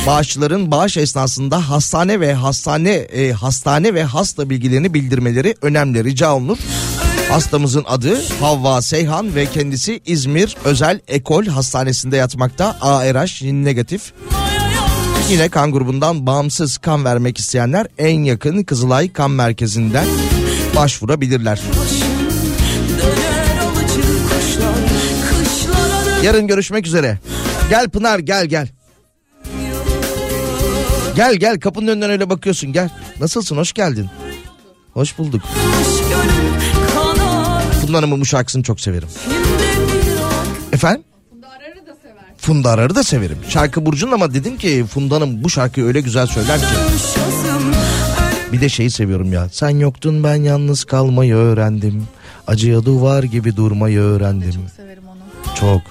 Bağışçıların 0.08 0.72
bağış 0.72 0.98
esnasında 0.98 1.70
hastane 1.70 2.20
ve 2.20 2.34
hastane 2.34 2.92
e, 2.94 3.32
hastane 3.32 3.94
ve 3.94 4.04
hasta 4.04 4.50
bilgilerini 4.50 4.94
bildirmeleri 4.94 5.56
önemli 5.62 6.04
rica 6.04 6.36
olunur. 6.36 6.58
Hastamızın 7.30 7.84
adı 7.88 8.22
Havva 8.40 8.82
Seyhan 8.82 9.36
ve 9.36 9.46
kendisi 9.46 10.02
İzmir 10.06 10.58
Özel 10.66 11.00
Ekol 11.08 11.46
Hastanesi'nde 11.46 12.18
yatmakta 12.18 12.78
ARH 12.82 13.44
negatif. 13.44 14.14
Yine 15.30 15.50
kan 15.50 15.72
grubundan 15.72 16.26
bağımsız 16.26 16.78
kan 16.78 17.06
vermek 17.06 17.38
isteyenler 17.38 17.88
en 17.98 18.24
yakın 18.24 18.64
Kızılay 18.64 19.14
Kan 19.14 19.32
Merkezi'nden 19.32 20.06
başvurabilirler. 20.76 21.62
Yarın 26.24 26.48
görüşmek 26.48 26.88
üzere. 26.88 27.20
Gel 27.70 27.90
Pınar 27.90 28.20
gel 28.20 28.46
gel. 28.46 28.68
Gel 31.16 31.36
gel 31.36 31.60
kapının 31.60 31.88
önünden 31.88 32.10
öyle 32.10 32.30
bakıyorsun 32.30 32.74
gel. 32.74 32.90
Nasılsın 33.20 33.58
hoş 33.58 33.74
geldin. 33.74 34.10
Hoş 34.94 35.18
bulduk. 35.18 35.42
Hanım'ın 37.92 38.22
bu 38.22 38.26
şarkısını 38.26 38.64
çok 38.64 38.82
severim. 38.82 39.10
Efendim? 40.74 41.04
Funda 42.38 42.70
Arar'ı 42.72 42.96
da 42.96 43.04
severim. 43.04 43.38
Şarkı 43.50 43.86
Burcu'nun 43.86 44.12
ama 44.12 44.34
dedim 44.34 44.58
ki 44.58 44.86
Funda 44.90 45.16
Hanım 45.16 45.44
bu 45.44 45.50
şarkıyı 45.50 45.86
öyle 45.88 46.02
güzel 46.02 46.28
söyler 46.28 46.60
ki. 46.60 46.66
Bir 48.54 48.62
de 48.62 48.70
şeyi 48.70 48.92
seviyorum 48.92 49.34
ya. 49.34 49.50
Sen 49.52 49.70
yoktun 49.70 50.24
ben 50.24 50.36
yalnız 50.36 50.84
kalmayı 50.84 51.36
öğrendim. 51.36 52.08
Acıya 52.48 52.86
duvar 52.86 53.24
gibi 53.24 53.56
durmayı 53.56 54.00
öğrendim. 54.00 54.52
Çok 54.52 54.70
severim 54.76 55.04
onu. 55.08 55.56
Çok. 55.60 55.82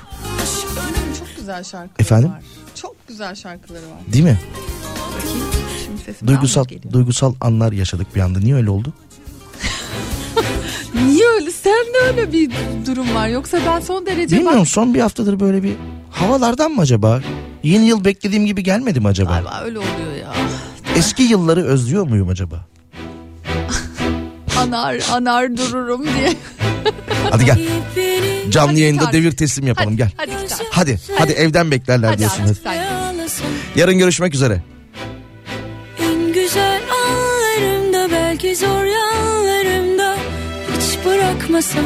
Çok 1.19 1.29
güzel 1.37 1.65
şarkıları 1.65 1.93
Efendim? 1.99 2.31
var. 2.31 2.43
Çok 2.75 3.09
güzel 3.09 3.35
şarkıları 3.35 3.83
var. 3.83 4.13
Değil 4.13 4.25
mi? 4.25 4.41
Bakayım. 5.17 5.47
Duygusal 6.27 6.65
duygusal 6.93 7.35
anlar 7.41 7.73
yaşadık 7.73 8.15
bir 8.15 8.21
anda. 8.21 8.39
Niye 8.39 8.55
öyle 8.55 8.71
oldu? 8.71 8.93
Niye 12.01 12.11
öyle? 12.11 12.33
Bir 12.33 12.51
durum 12.87 13.15
var. 13.15 13.29
Yoksa 13.29 13.59
ben 13.67 13.81
son 13.81 14.07
derece 14.07 14.37
Bilmiyorum 14.37 14.67
son 14.67 14.95
bir 14.95 15.01
haftadır 15.01 15.41
böyle 15.41 15.63
bir 15.63 15.73
havalardan 16.11 16.71
mı 16.71 16.81
acaba? 16.81 17.21
Yeni 17.63 17.85
yıl 17.87 18.05
beklediğim 18.05 18.47
gibi 18.47 18.63
gelmedi 18.63 19.01
mi 19.01 19.09
acaba? 19.09 19.31
Galiba 19.31 19.63
öyle 19.65 19.79
oluyor 19.79 20.13
ya. 20.21 20.33
Eski 20.97 21.23
yılları 21.23 21.65
özlüyor 21.65 22.07
muyum 22.07 22.29
acaba? 22.29 22.67
Anar 24.59 25.01
anar 25.13 25.57
dururum 25.57 26.05
diye. 26.05 26.33
Hadi 27.31 27.45
gel. 27.45 27.59
Canlı 28.51 28.71
Hadi 28.71 28.81
yayında 28.81 29.13
devir 29.13 29.33
teslim 29.33 29.67
yapalım 29.67 29.91
Hadi, 29.91 29.97
gel. 29.97 30.11
hadi. 30.71 30.71
Hadi 30.71 30.99
hadi 31.19 31.33
evden 31.33 31.71
beklerler 31.71 32.09
Hadi 32.09 32.19
diyorsun. 32.19 32.43
artık 32.43 32.67
Hadi. 32.67 33.29
sen. 33.31 33.45
Yarın 33.77 33.99
görüşmek 33.99 34.35
üzere. 34.35 34.63
Hiç 41.47 41.53
bırakmasam 41.53 41.85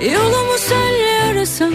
Yolumu 0.00 0.58
senle 0.58 1.22
arasam 1.30 1.72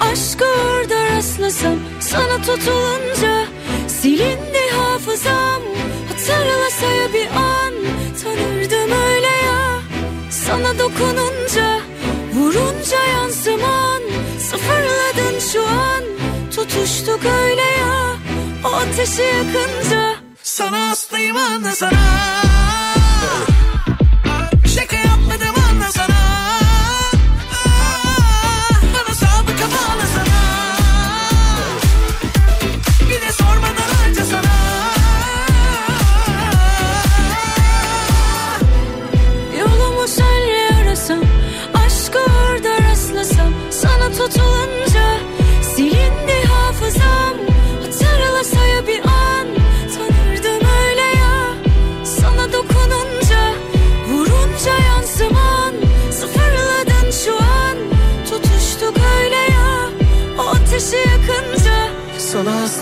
aşkı 0.00 0.44
orada 0.44 1.04
rastlasam 1.04 1.76
Sana 2.00 2.36
tutulunca 2.42 3.46
silindi 3.88 4.70
hafızam. 4.76 5.62
Hatırlasa 6.08 6.86
ya 6.86 7.12
bir 7.12 7.26
an 7.26 7.74
tanırdım 8.22 8.92
öyle 8.92 9.26
ya. 9.26 9.80
Sana 10.30 10.78
dokununca 10.78 11.80
vurunca 12.34 13.04
yansıman 13.12 14.02
Sıfırladın 14.38 15.38
şu 15.52 15.62
an. 15.62 16.04
Tutuştuk 16.56 17.20
öyle 17.42 17.62
ya 17.62 18.16
O 18.64 18.68
ateşi 18.68 19.22
yakınca. 19.22 20.14
Sana 20.42 20.88
hastayım 20.88 21.36
anla 21.36 21.72
sana 21.72 22.53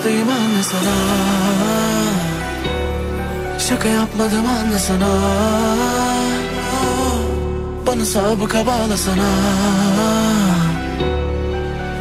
hastayım 0.03 0.29
anla 0.29 0.63
sana. 0.63 0.95
Şaka 3.59 3.89
yapmadım 3.89 4.47
anla 4.47 4.79
sana. 4.79 5.09
Bana 7.87 8.05
sabıka 8.05 8.67
bağla 8.67 8.97
sana. 8.97 9.29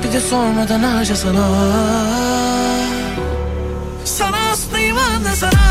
Bir 0.04 0.14
de 0.14 0.22
sormadan 0.22 0.84
harca 0.84 1.16
sana. 1.16 1.48
Sana 4.06 4.50
hastayım 4.50 4.98
anla 4.98 5.36
sana 5.36 5.71